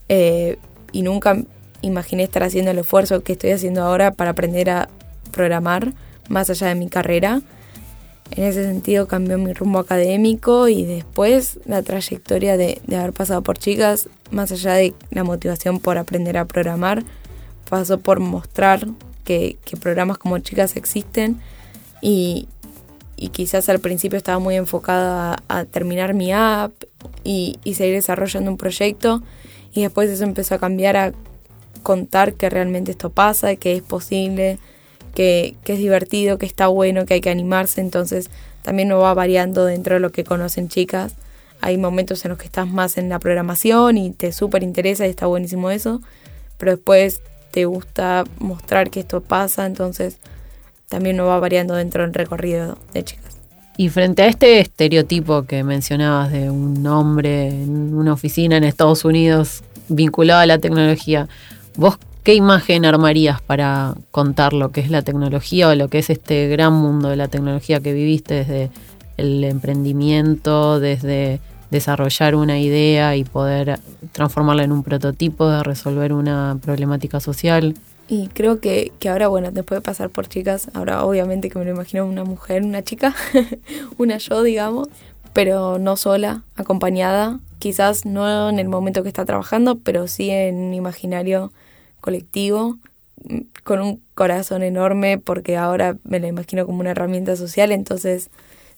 eh, 0.08 0.58
y 0.92 1.02
nunca 1.02 1.38
imaginé 1.82 2.24
estar 2.24 2.44
haciendo 2.44 2.70
el 2.70 2.78
esfuerzo 2.78 3.24
que 3.24 3.34
estoy 3.34 3.50
haciendo 3.52 3.82
ahora 3.82 4.12
para 4.12 4.32
aprender 4.32 4.70
a 4.70 4.90
programar 5.32 5.94
más 6.30 6.52
allá 6.52 6.68
de 6.68 6.76
mi 6.76 6.88
carrera. 6.88 7.42
En 8.30 8.44
ese 8.44 8.64
sentido 8.64 9.08
cambió 9.08 9.40
mi 9.40 9.54
rumbo 9.54 9.80
académico 9.80 10.70
y 10.70 10.86
después 10.86 11.60
la 11.66 11.82
trayectoria 11.82 12.56
de, 12.58 12.80
haber 12.96 13.12
pasado 13.12 13.42
por 13.42 13.58
chicas, 13.58 14.08
más 14.30 14.52
allá 14.52 14.76
de 14.76 14.94
la 15.10 15.24
motivación 15.24 15.80
por 15.80 15.98
aprender 15.98 16.38
a 16.38 16.46
programar, 16.46 17.04
pasó 17.68 18.00
por 18.00 18.20
mostrar 18.20 18.88
que, 19.26 19.58
que 19.66 19.78
programas 19.78 20.20
como 20.20 20.38
chicas 20.38 20.78
existen 20.78 21.42
y, 22.02 22.48
y 23.22 23.30
quizás 23.30 23.70
al 23.70 23.78
principio 23.78 24.18
estaba 24.18 24.40
muy 24.40 24.56
enfocada 24.56 25.44
a, 25.48 25.66
terminar 25.66 26.16
mi 26.16 26.34
app 26.34 26.72
y, 27.24 27.60
seguir 27.76 27.94
desarrollando 27.94 28.50
un 28.50 28.58
proyecto 28.58 29.22
y 29.76 29.84
después 29.84 30.10
eso 30.10 30.24
empezó 30.24 30.56
a 30.56 30.58
cambiar 30.58 30.98
a 30.98 31.14
contar 31.84 32.34
que 32.34 32.50
realmente 32.50 32.90
esto 32.90 33.12
pasa, 33.12 33.56
que 33.58 33.76
es 33.76 33.84
posible, 33.84 34.58
que, 35.14 35.56
es 35.66 35.78
divertido, 35.78 36.40
que 36.40 36.48
está 36.48 36.66
bueno, 36.66 37.06
que 37.06 37.14
hay 37.14 37.22
que 37.22 37.30
animarse, 37.30 37.80
entonces 37.80 38.32
también 38.64 38.90
lo 38.90 38.98
va 38.98 39.14
variando 39.14 39.66
dentro 39.66 39.94
de 39.94 40.00
lo 40.00 40.12
que 40.12 40.24
conocen 40.24 40.68
chicas. 40.68 41.14
Hay 41.62 41.78
momentos 41.78 42.26
en 42.26 42.30
los 42.30 42.40
que 42.40 42.46
estás 42.46 42.68
más 42.68 42.98
en 42.98 43.08
la 43.08 43.20
programación 43.20 44.00
y 44.00 44.10
te 44.10 44.32
súper 44.32 44.64
interesa 44.64 45.06
y 45.06 45.12
está 45.12 45.28
buenísimo 45.28 45.70
eso, 45.70 46.02
pero 46.58 46.72
después 46.72 47.22
te 47.52 47.66
gusta 47.66 48.24
mostrar 48.40 48.90
que 48.90 49.02
esto 49.02 49.22
pasa, 49.22 49.68
entonces 49.68 50.18
también 50.92 51.16
no 51.16 51.26
va 51.26 51.40
variando 51.40 51.74
dentro 51.74 52.04
del 52.04 52.14
recorrido 52.14 52.78
de 52.94 53.04
chicas. 53.04 53.38
Y 53.78 53.90
frente 53.90 54.24
a 54.24 54.28
este 54.28 54.60
estereotipo 54.60 55.44
que 55.44 55.64
mencionabas 55.64 56.32
de 56.32 56.52
un 56.52 56.86
hombre 56.86 57.48
en 57.48 57.96
una 57.96 58.14
oficina 58.14 58.58
en 58.58 58.66
Estados 58.66 59.06
Unidos 59.06 59.64
vinculado 59.88 60.42
a 60.42 60.46
la 60.46 60.60
tecnología, 60.60 61.30
¿vos 61.78 61.98
qué 62.24 62.36
imagen 62.36 62.86
armarías 62.86 63.42
para 63.42 63.96
contar 64.12 64.52
lo 64.52 64.72
que 64.72 64.82
es 64.82 64.92
la 64.92 65.02
tecnología 65.02 65.70
o 65.70 65.76
lo 65.76 65.88
que 65.88 66.00
es 66.00 66.10
este 66.10 66.50
gran 66.50 66.74
mundo 66.74 67.08
de 67.08 67.16
la 67.16 67.30
tecnología 67.30 67.80
que 67.80 67.94
viviste 67.94 68.34
desde 68.36 68.70
el 69.16 69.44
emprendimiento, 69.46 70.80
desde 70.82 71.40
desarrollar 71.72 72.36
una 72.36 72.60
idea 72.60 73.16
y 73.16 73.24
poder 73.24 73.80
transformarla 74.12 74.66
en 74.66 74.74
un 74.74 74.84
prototipo 74.84 75.50
de 75.50 75.64
resolver 75.64 76.12
una 76.12 76.58
problemática 76.62 77.22
social? 77.22 77.76
Y 78.12 78.28
creo 78.28 78.60
que, 78.60 78.92
que 79.00 79.08
ahora, 79.08 79.30
bueno, 79.30 79.52
después 79.52 79.78
de 79.78 79.82
pasar 79.82 80.10
por 80.10 80.28
chicas, 80.28 80.70
ahora 80.74 81.06
obviamente 81.06 81.50
que 81.50 81.58
me 81.58 81.64
lo 81.64 81.72
imagino 81.72 82.06
una 82.06 82.26
mujer, 82.26 82.62
una 82.62 82.84
chica, 82.84 83.16
una 83.98 84.18
yo, 84.18 84.44
digamos, 84.44 84.90
pero 85.32 85.80
no 85.80 85.96
sola, 85.96 86.44
acompañada, 86.58 87.40
quizás 87.60 88.06
no 88.06 88.50
en 88.50 88.60
el 88.60 88.68
momento 88.68 89.02
que 89.02 89.08
está 89.08 89.24
trabajando, 89.24 89.78
pero 89.80 90.10
sí 90.10 90.30
en 90.30 90.58
un 90.58 90.74
imaginario 90.74 91.54
colectivo, 92.02 92.80
mm, 93.24 93.40
con 93.64 93.80
un 93.80 94.04
corazón 94.14 94.62
enorme, 94.62 95.18
porque 95.18 95.56
ahora 95.56 95.96
me 96.04 96.20
la 96.20 96.28
imagino 96.28 96.66
como 96.66 96.82
una 96.82 96.92
herramienta 96.92 97.38
social, 97.38 97.72
entonces 97.72 98.30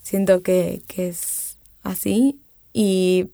siento 0.04 0.43
que, 0.43 0.84
que 0.86 1.08
es 1.08 1.58
así. 1.82 2.39
Y 2.72 3.30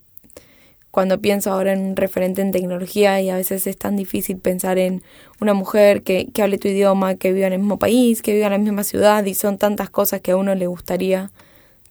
cuando 0.99 1.21
pienso 1.21 1.53
ahora 1.53 1.71
en 1.71 1.79
un 1.79 1.95
referente 1.95 2.41
en 2.41 2.51
tecnología 2.51 3.21
y 3.21 3.29
a 3.29 3.37
veces 3.37 3.65
es 3.67 3.77
tan 3.77 3.95
difícil 3.95 4.37
pensar 4.37 4.77
en 4.77 5.01
una 5.39 5.53
mujer 5.53 6.03
que, 6.03 6.27
que 6.33 6.41
hable 6.41 6.57
tu 6.57 6.67
idioma, 6.67 7.15
que 7.15 7.31
viva 7.31 7.47
en 7.47 7.53
el 7.53 7.59
mismo 7.59 7.79
país, 7.79 8.21
que 8.21 8.33
viva 8.33 8.47
en 8.47 8.51
la 8.51 8.57
misma 8.57 8.83
ciudad 8.83 9.23
y 9.23 9.33
son 9.33 9.57
tantas 9.57 9.89
cosas 9.89 10.19
que 10.19 10.31
a 10.31 10.35
uno 10.35 10.55
le 10.55 10.67
gustaría 10.67 11.31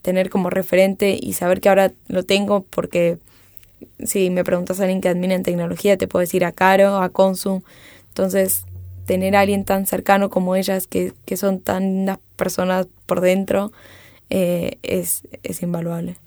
tener 0.03 0.29
como 0.29 0.51
referente 0.51 1.17
y 1.19 1.33
saber 1.33 1.59
que 1.59 1.69
ahora 1.69 1.91
lo 2.07 2.21
tengo 2.21 2.61
porque 2.69 3.17
si 4.03 4.29
me 4.29 4.43
preguntas 4.43 4.79
a 4.79 4.83
alguien 4.83 5.01
que 5.01 5.09
admira 5.09 5.33
en 5.33 5.41
tecnología 5.41 5.97
te 5.97 6.07
puedo 6.07 6.21
decir 6.21 6.45
a 6.45 6.51
Caro, 6.51 6.97
a 6.97 7.09
Consum, 7.09 7.63
entonces 8.09 8.65
tener 9.07 9.35
a 9.35 9.39
alguien 9.39 9.65
tan 9.65 9.87
cercano 9.87 10.29
como 10.29 10.55
ellas 10.55 10.85
que, 10.85 11.13
que 11.25 11.35
son 11.35 11.61
tan 11.61 12.19
personas 12.35 12.85
por 13.07 13.21
dentro 13.21 13.71
eh, 14.29 14.77
es, 14.83 15.23
es 15.41 15.63
invaluable. 15.63 16.17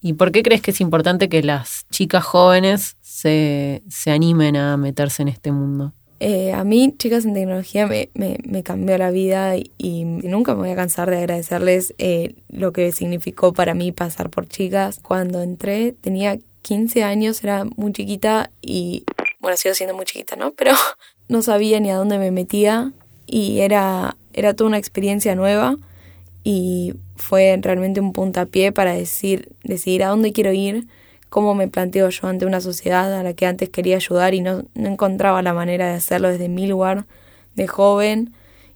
¿Y 0.00 0.12
por 0.14 0.32
qué 0.32 0.42
crees 0.42 0.62
que 0.62 0.70
es 0.70 0.80
importante 0.80 1.28
que 1.28 1.42
las 1.42 1.86
chicas 1.90 2.24
jóvenes 2.24 2.96
se, 3.00 3.82
se 3.88 4.10
animen 4.10 4.56
a 4.56 4.76
meterse 4.76 5.22
en 5.22 5.28
este 5.28 5.52
mundo? 5.52 5.92
Eh, 6.20 6.52
a 6.52 6.64
mí, 6.64 6.94
chicas 6.98 7.24
en 7.24 7.34
tecnología, 7.34 7.86
me, 7.86 8.10
me, 8.14 8.62
cambió 8.64 8.98
la 8.98 9.10
vida 9.12 9.54
y, 9.56 10.04
nunca 10.04 10.54
me 10.54 10.62
voy 10.62 10.70
a 10.70 10.76
cansar 10.76 11.10
de 11.10 11.18
agradecerles 11.18 11.94
eh, 11.98 12.34
lo 12.48 12.72
que 12.72 12.90
significó 12.90 13.52
para 13.52 13.74
mí 13.74 13.92
pasar 13.92 14.28
por 14.28 14.48
chicas. 14.48 14.98
Cuando 15.00 15.42
entré 15.42 15.92
tenía 15.92 16.38
15 16.62 17.04
años, 17.04 17.42
era 17.44 17.64
muy 17.76 17.92
chiquita 17.92 18.50
y, 18.60 19.04
bueno, 19.38 19.56
sigo 19.56 19.74
siendo 19.74 19.94
muy 19.94 20.06
chiquita, 20.06 20.34
¿no? 20.34 20.52
Pero 20.52 20.72
no 21.28 21.42
sabía 21.42 21.78
ni 21.78 21.90
a 21.90 21.96
dónde 21.96 22.18
me 22.18 22.32
metía 22.32 22.92
y 23.26 23.60
era, 23.60 24.16
era 24.32 24.54
toda 24.54 24.68
una 24.68 24.78
experiencia 24.78 25.36
nueva 25.36 25.76
y 26.50 26.94
fue 27.16 27.58
realmente 27.60 28.00
un 28.00 28.14
puntapié 28.14 28.72
para 28.72 28.94
decir, 28.94 29.50
decidir 29.64 30.02
a 30.02 30.08
dónde 30.08 30.32
quiero 30.32 30.50
ir 30.50 30.86
cómo 31.28 31.54
me 31.54 31.68
planteo 31.68 32.08
yo 32.08 32.26
ante 32.26 32.46
una 32.46 32.62
sociedad 32.62 33.12
a 33.12 33.22
la 33.22 33.34
que 33.34 33.44
antes 33.44 33.68
quería 33.68 33.96
ayudar 33.96 34.32
y 34.32 34.40
no, 34.40 34.62
encontraba 34.74 35.42
la 35.42 35.52
manera 35.52 35.88
de 35.88 35.96
hacerlo 35.96 36.28
desde 36.28 36.48
mi 36.48 36.66
lugar 36.66 37.04
de 37.54 37.66
joven. 37.66 38.32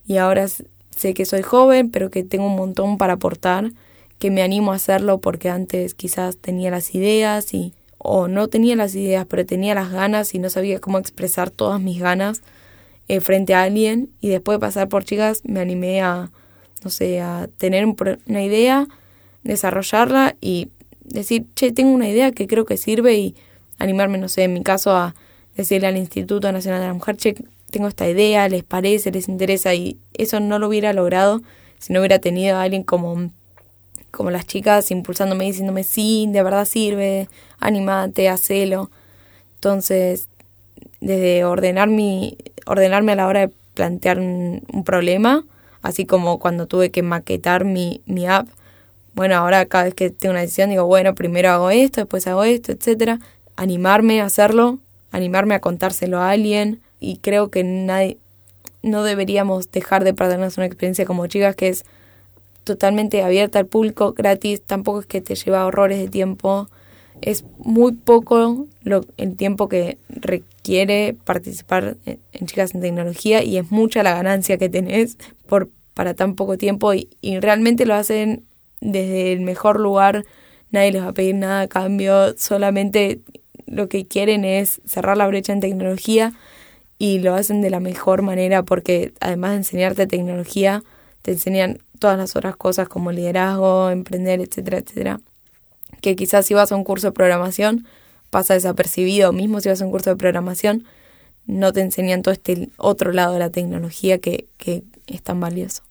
Y 0.06 0.18
ahora 0.18 0.48
sé 0.48 1.14
que 1.14 1.24
soy 1.24 1.40
joven 1.40 1.90
pero 1.90 2.10
que 2.10 2.22
tengo 2.24 2.44
un 2.44 2.56
montón 2.56 2.98
para 2.98 3.14
aportar, 3.14 3.70
que 4.18 4.30
me 4.30 4.42
animo 4.42 4.72
a 4.72 4.76
hacerlo 4.76 5.22
porque 5.22 5.48
antes 5.48 5.94
quizás 5.94 6.36
tenía 6.36 6.70
las 6.70 6.94
ideas 6.94 7.54
y 7.54 7.72
o 7.96 8.28
no 8.28 8.48
tenía 8.48 8.76
las 8.76 8.94
ideas 8.94 9.24
pero 9.26 9.46
tenía 9.46 9.74
las 9.74 9.90
ganas 9.90 10.34
y 10.34 10.38
no 10.38 10.50
sabía 10.50 10.78
cómo 10.78 10.98
expresar 10.98 11.48
todas 11.48 11.80
mis 11.80 12.02
ganas 12.02 12.42
eh, 13.08 13.20
frente 13.20 13.54
a 13.54 13.62
alguien. 13.62 14.10
Y 14.20 14.28
después 14.28 14.56
de 14.56 14.60
pasar 14.60 14.90
por 14.90 15.04
chicas 15.04 15.40
me 15.46 15.60
animé 15.60 16.02
a 16.02 16.30
no 16.84 16.90
sé 16.90 17.20
a 17.20 17.48
tener 17.58 17.86
una 17.86 18.42
idea 18.42 18.86
desarrollarla 19.44 20.36
y 20.40 20.68
decir, 21.04 21.46
che, 21.54 21.72
tengo 21.72 21.92
una 21.92 22.08
idea 22.08 22.32
que 22.32 22.46
creo 22.46 22.64
que 22.64 22.76
sirve 22.76 23.14
y 23.14 23.34
animarme, 23.78 24.18
no 24.18 24.28
sé, 24.28 24.44
en 24.44 24.54
mi 24.54 24.62
caso 24.62 24.92
a 24.92 25.14
decirle 25.56 25.88
al 25.88 25.96
Instituto 25.96 26.50
Nacional 26.52 26.80
de 26.80 26.86
la 26.86 26.94
Mujer, 26.94 27.16
che, 27.16 27.34
tengo 27.70 27.88
esta 27.88 28.08
idea, 28.08 28.48
les 28.48 28.64
parece, 28.64 29.10
les 29.10 29.28
interesa 29.28 29.74
y 29.74 29.98
eso 30.14 30.40
no 30.40 30.58
lo 30.58 30.68
hubiera 30.68 30.92
logrado 30.92 31.42
si 31.78 31.92
no 31.92 31.98
hubiera 31.98 32.20
tenido 32.20 32.56
a 32.56 32.62
alguien 32.62 32.84
como, 32.84 33.30
como 34.12 34.30
las 34.30 34.46
chicas 34.46 34.92
impulsándome, 34.92 35.46
diciéndome, 35.46 35.82
sí, 35.82 36.28
de 36.28 36.42
verdad 36.42 36.64
sirve, 36.64 37.28
animate, 37.58 38.28
hacelo. 38.28 38.90
Entonces, 39.56 40.28
desde 41.00 41.44
ordenar 41.44 41.88
mi, 41.88 42.36
ordenarme 42.66 43.12
a 43.12 43.16
la 43.16 43.26
hora 43.26 43.40
de 43.40 43.50
plantear 43.74 44.20
un, 44.20 44.62
un 44.72 44.84
problema, 44.84 45.44
así 45.82 46.06
como 46.06 46.38
cuando 46.38 46.66
tuve 46.66 46.90
que 46.90 47.02
maquetar 47.02 47.64
mi, 47.64 48.00
mi 48.06 48.26
app, 48.26 48.48
bueno, 49.14 49.36
ahora 49.36 49.66
cada 49.66 49.84
vez 49.84 49.94
que 49.94 50.10
tengo 50.10 50.32
una 50.32 50.40
decisión 50.40 50.70
digo, 50.70 50.86
bueno, 50.86 51.14
primero 51.14 51.50
hago 51.50 51.70
esto, 51.70 52.00
después 52.00 52.26
hago 52.26 52.44
esto, 52.44 52.72
etcétera. 52.72 53.18
Animarme 53.56 54.22
a 54.22 54.24
hacerlo, 54.24 54.78
animarme 55.10 55.54
a 55.54 55.60
contárselo 55.60 56.18
a 56.18 56.30
alguien. 56.30 56.80
Y 56.98 57.18
creo 57.18 57.50
que 57.50 57.62
nadie, 57.62 58.16
no 58.82 59.02
deberíamos 59.02 59.70
dejar 59.70 60.04
de 60.04 60.14
perdernos 60.14 60.56
una 60.56 60.66
experiencia 60.66 61.04
como 61.04 61.26
chicas 61.26 61.54
que 61.56 61.68
es 61.68 61.84
totalmente 62.64 63.22
abierta 63.22 63.58
al 63.58 63.66
público, 63.66 64.12
gratis, 64.12 64.62
tampoco 64.62 65.00
es 65.00 65.06
que 65.06 65.20
te 65.20 65.34
lleva 65.34 65.66
horrores 65.66 65.98
de 65.98 66.08
tiempo, 66.08 66.68
es 67.22 67.44
muy 67.58 67.92
poco 67.92 68.66
lo, 68.82 69.04
el 69.16 69.36
tiempo 69.36 69.68
que 69.68 69.98
requiere 70.08 71.16
participar 71.24 71.96
en, 72.04 72.46
Chicas 72.46 72.74
en 72.74 72.80
Tecnología 72.80 73.42
y 73.42 73.56
es 73.56 73.70
mucha 73.70 74.02
la 74.02 74.14
ganancia 74.14 74.58
que 74.58 74.68
tenés 74.68 75.16
por, 75.46 75.70
para 75.94 76.14
tan 76.14 76.34
poco 76.34 76.58
tiempo 76.58 76.92
y, 76.92 77.08
y 77.20 77.38
realmente 77.38 77.86
lo 77.86 77.94
hacen 77.94 78.44
desde 78.80 79.32
el 79.32 79.40
mejor 79.40 79.78
lugar, 79.80 80.24
nadie 80.70 80.92
les 80.92 81.02
va 81.02 81.08
a 81.08 81.12
pedir 81.14 81.36
nada 81.36 81.62
a 81.62 81.68
cambio, 81.68 82.36
solamente 82.36 83.20
lo 83.66 83.88
que 83.88 84.06
quieren 84.06 84.44
es 84.44 84.80
cerrar 84.84 85.16
la 85.16 85.26
brecha 85.28 85.52
en 85.52 85.60
tecnología 85.60 86.32
y 86.98 87.20
lo 87.20 87.34
hacen 87.34 87.62
de 87.62 87.70
la 87.70 87.80
mejor 87.80 88.22
manera 88.22 88.64
porque 88.64 89.12
además 89.20 89.52
de 89.52 89.56
enseñarte 89.58 90.06
tecnología, 90.06 90.82
te 91.22 91.32
enseñan 91.32 91.78
todas 91.98 92.18
las 92.18 92.34
otras 92.34 92.56
cosas 92.56 92.88
como 92.88 93.12
liderazgo, 93.12 93.90
emprender, 93.90 94.40
etcétera, 94.40 94.78
etcétera. 94.78 95.20
Que 96.00 96.16
quizás 96.16 96.46
si 96.46 96.54
vas 96.54 96.72
a 96.72 96.76
un 96.76 96.84
curso 96.84 97.08
de 97.08 97.12
programación 97.12 97.86
pasa 98.30 98.54
desapercibido, 98.54 99.32
mismo 99.32 99.60
si 99.60 99.68
vas 99.68 99.82
a 99.82 99.84
un 99.84 99.90
curso 99.90 100.10
de 100.10 100.16
programación, 100.16 100.84
no 101.46 101.72
te 101.72 101.80
enseñan 101.80 102.22
todo 102.22 102.32
este 102.32 102.70
otro 102.76 103.12
lado 103.12 103.34
de 103.34 103.38
la 103.40 103.50
tecnología 103.50 104.18
que, 104.18 104.46
que 104.56 104.84
es 105.06 105.22
tan 105.22 105.38
valioso. 105.40 105.82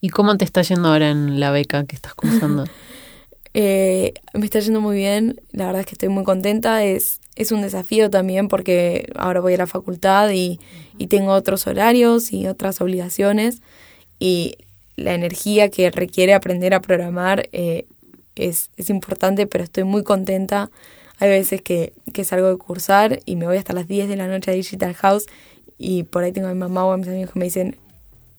¿Y 0.00 0.08
cómo 0.08 0.36
te 0.36 0.44
está 0.44 0.62
yendo 0.62 0.88
ahora 0.88 1.10
en 1.10 1.40
la 1.40 1.50
beca 1.50 1.84
que 1.84 1.96
estás 1.96 2.14
cursando? 2.14 2.64
eh, 3.54 4.14
me 4.34 4.44
está 4.44 4.60
yendo 4.60 4.80
muy 4.80 4.96
bien, 4.96 5.40
la 5.52 5.66
verdad 5.66 5.80
es 5.80 5.86
que 5.86 5.94
estoy 5.94 6.08
muy 6.08 6.24
contenta, 6.24 6.84
es, 6.84 7.20
es 7.36 7.52
un 7.52 7.62
desafío 7.62 8.10
también 8.10 8.48
porque 8.48 9.10
ahora 9.16 9.40
voy 9.40 9.54
a 9.54 9.58
la 9.58 9.66
facultad 9.66 10.30
y, 10.30 10.60
y 10.98 11.06
tengo 11.06 11.32
otros 11.32 11.66
horarios 11.66 12.32
y 12.32 12.46
otras 12.46 12.80
obligaciones 12.80 13.62
y 14.18 14.56
la 14.96 15.14
energía 15.14 15.70
que 15.70 15.90
requiere 15.90 16.34
aprender 16.34 16.74
a 16.74 16.80
programar 16.80 17.48
eh, 17.52 17.86
es, 18.36 18.70
es 18.76 18.90
importante, 18.90 19.46
pero 19.46 19.64
estoy 19.64 19.84
muy 19.84 20.02
contenta. 20.02 20.70
Hay 21.18 21.28
veces 21.28 21.62
que, 21.62 21.92
que 22.12 22.24
salgo 22.24 22.48
de 22.48 22.56
cursar 22.56 23.20
y 23.24 23.36
me 23.36 23.46
voy 23.46 23.56
hasta 23.56 23.72
las 23.72 23.86
10 23.86 24.08
de 24.08 24.16
la 24.16 24.26
noche 24.26 24.50
a 24.50 24.54
Digital 24.54 24.94
House 24.94 25.26
y 25.78 26.04
por 26.04 26.24
ahí 26.24 26.32
tengo 26.32 26.48
a 26.48 26.54
mi 26.54 26.58
mamá 26.58 26.84
o 26.84 26.92
a 26.92 26.96
mis 26.96 27.08
amigos 27.08 27.32
que 27.32 27.38
me 27.38 27.44
dicen, 27.44 27.76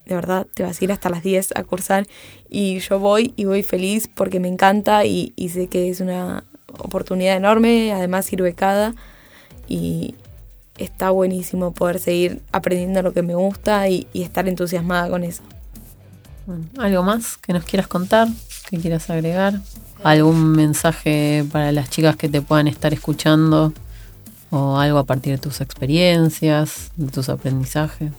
de 0.06 0.16
verdad, 0.16 0.48
te 0.54 0.64
vas 0.64 0.80
a 0.80 0.84
ir 0.84 0.92
hasta 0.92 1.10
las 1.10 1.24
10 1.24 1.54
a 1.56 1.64
cursar 1.64 2.08
y 2.50 2.80
yo 2.80 3.00
voy 3.00 3.34
y 3.36 3.46
voy 3.46 3.64
feliz 3.64 4.10
porque 4.14 4.40
me 4.40 4.48
encanta 4.48 5.06
y, 5.06 5.34
sé 5.52 5.68
que 5.68 5.90
es 5.90 6.00
una 6.00 6.44
oportunidad 6.78 7.36
enorme, 7.36 7.92
además 7.92 8.32
ir 8.32 8.42
becada 8.42 8.94
y 9.68 10.16
está 10.78 11.10
buenísimo 11.10 11.72
poder 11.72 12.00
seguir 12.00 12.42
aprendiendo 12.52 13.02
lo 13.02 13.14
que 13.14 13.24
me 13.24 13.36
gusta 13.36 13.88
y, 13.90 14.08
estar 14.14 14.48
entusiasmada 14.48 15.10
con 15.10 15.24
eso. 15.24 15.42
¿Algo 16.78 17.02
más 17.02 17.38
que 17.38 17.54
nos 17.54 17.64
quieras 17.66 17.88
contar, 17.88 18.28
que 18.70 18.78
quieras 18.78 19.10
agregar? 19.10 19.60
¿Algún 20.06 20.52
mensaje 20.52 21.44
para 21.52 21.72
las 21.72 21.90
chicas 21.90 22.16
que 22.16 22.30
te 22.30 22.40
puedan 22.40 22.68
estar 22.68 22.94
escuchando? 22.94 23.74
¿O 24.52 24.78
algo 24.78 25.00
a 25.00 25.04
partir 25.04 25.34
de 25.34 25.40
tus 25.40 25.62
experiencias, 25.62 26.92
de 26.96 27.08
tus 27.08 27.28
aprendizajes? 27.28 28.12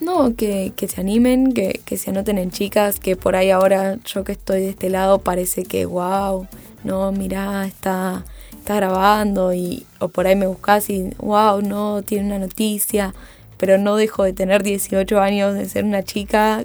No, 0.00 0.34
que, 0.36 0.72
que 0.74 0.88
se 0.88 1.02
animen, 1.02 1.52
que, 1.52 1.82
que, 1.84 1.98
se 1.98 2.08
anoten 2.08 2.38
en 2.38 2.50
chicas, 2.50 2.98
que 2.98 3.14
por 3.14 3.36
ahí 3.36 3.50
ahora 3.50 3.98
yo 4.06 4.24
que 4.24 4.32
estoy 4.32 4.62
de 4.62 4.70
este 4.70 4.88
lado 4.88 5.18
parece 5.18 5.64
que, 5.64 5.84
wow, 5.84 6.46
no, 6.82 7.12
mira, 7.12 7.66
está, 7.66 8.24
está 8.52 8.76
grabando 8.76 9.52
y, 9.52 9.84
o 9.98 10.08
por 10.08 10.26
ahí 10.26 10.36
me 10.36 10.46
buscas 10.46 10.88
y, 10.88 11.10
wow, 11.18 11.60
no, 11.60 12.00
tiene 12.00 12.24
una 12.24 12.38
noticia, 12.38 13.12
pero 13.58 13.76
no 13.76 13.96
dejo 13.96 14.24
de 14.24 14.32
tener 14.32 14.62
18 14.62 15.20
años, 15.20 15.52
de 15.52 15.68
ser 15.68 15.84
una 15.84 16.04
chica 16.04 16.64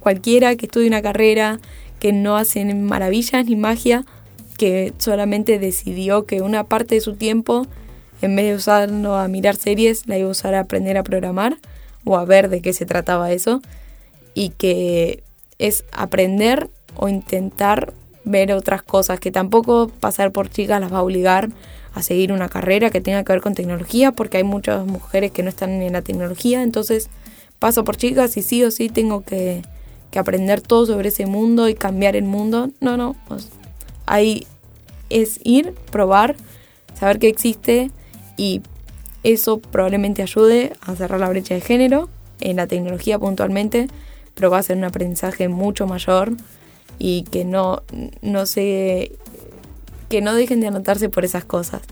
cualquiera 0.00 0.56
que 0.56 0.66
estudie 0.66 0.88
una 0.88 1.02
carrera, 1.02 1.60
que 2.00 2.12
no 2.12 2.36
hacen 2.36 2.84
maravillas 2.84 3.46
ni 3.46 3.56
magia, 3.56 4.04
que 4.56 4.92
solamente 4.98 5.58
decidió 5.58 6.24
que 6.26 6.42
una 6.42 6.64
parte 6.64 6.96
de 6.96 7.00
su 7.00 7.14
tiempo, 7.14 7.66
en 8.22 8.34
vez 8.36 8.46
de 8.46 8.54
usarlo 8.54 9.16
a 9.16 9.28
mirar 9.28 9.56
series, 9.56 10.06
la 10.06 10.18
iba 10.18 10.28
a 10.28 10.32
usar 10.32 10.54
a 10.54 10.60
aprender 10.60 10.96
a 10.96 11.04
programar 11.04 11.56
o 12.04 12.16
a 12.16 12.24
ver 12.24 12.48
de 12.48 12.60
qué 12.60 12.72
se 12.72 12.86
trataba 12.86 13.32
eso. 13.32 13.60
Y 14.34 14.50
que 14.50 15.22
es 15.58 15.84
aprender 15.92 16.70
o 16.96 17.08
intentar 17.08 17.92
ver 18.24 18.52
otras 18.52 18.82
cosas, 18.82 19.20
que 19.20 19.30
tampoco 19.30 19.88
pasar 20.00 20.32
por 20.32 20.50
chicas 20.50 20.80
las 20.80 20.92
va 20.92 20.98
a 20.98 21.02
obligar 21.02 21.48
a 21.94 22.02
seguir 22.02 22.32
una 22.32 22.48
carrera 22.48 22.90
que 22.90 23.00
tenga 23.00 23.24
que 23.24 23.32
ver 23.32 23.40
con 23.40 23.54
tecnología, 23.54 24.12
porque 24.12 24.36
hay 24.36 24.44
muchas 24.44 24.86
mujeres 24.86 25.32
que 25.32 25.42
no 25.42 25.48
están 25.48 25.82
en 25.82 25.92
la 25.92 26.02
tecnología, 26.02 26.62
entonces 26.62 27.08
paso 27.58 27.84
por 27.84 27.96
chicas 27.96 28.36
y 28.36 28.42
sí 28.42 28.62
o 28.64 28.70
sí 28.70 28.88
tengo 28.88 29.24
que, 29.24 29.62
que 30.10 30.18
aprender 30.18 30.60
todo 30.60 30.86
sobre 30.86 31.08
ese 31.08 31.26
mundo 31.26 31.68
y 31.68 31.74
cambiar 31.74 32.16
el 32.16 32.24
mundo. 32.24 32.70
No, 32.80 32.96
no, 32.96 33.16
pues 33.28 33.48
ahí 34.06 34.46
es 35.10 35.40
ir, 35.44 35.74
probar, 35.90 36.36
saber 36.98 37.18
que 37.18 37.28
existe 37.28 37.90
y 38.36 38.62
eso 39.22 39.58
probablemente 39.58 40.22
ayude 40.22 40.72
a 40.80 40.94
cerrar 40.94 41.20
la 41.20 41.28
brecha 41.28 41.54
de 41.54 41.60
género 41.60 42.08
en 42.40 42.56
la 42.56 42.66
tecnología 42.66 43.18
puntualmente, 43.18 43.88
pero 44.34 44.50
va 44.50 44.58
a 44.58 44.62
ser 44.62 44.76
un 44.76 44.84
aprendizaje 44.84 45.48
mucho 45.48 45.86
mayor 45.86 46.32
y 46.98 47.22
que 47.24 47.44
no, 47.44 47.82
no 48.22 48.46
se 48.46 49.12
que 50.08 50.22
no 50.22 50.34
dejen 50.34 50.60
de 50.60 50.68
anotarse 50.68 51.10
por 51.10 51.26
esas 51.26 51.44
cosas, 51.44 51.82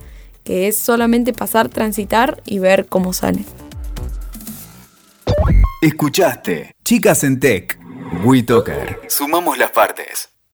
que 0.42 0.68
es 0.68 0.79
solamente 0.79 1.35
pasar, 1.35 1.68
transitar 1.68 2.42
y 2.46 2.61
ver 2.61 2.87
cómo 2.87 3.12
sale. 3.12 3.44
Escuchaste 5.81 6.75
Chicas 6.85 7.25
en 7.25 7.39
Tech, 7.41 7.79
WeToker. 8.25 9.01
Sumamos 9.09 9.59
las 9.59 9.71
partes. 9.71 10.36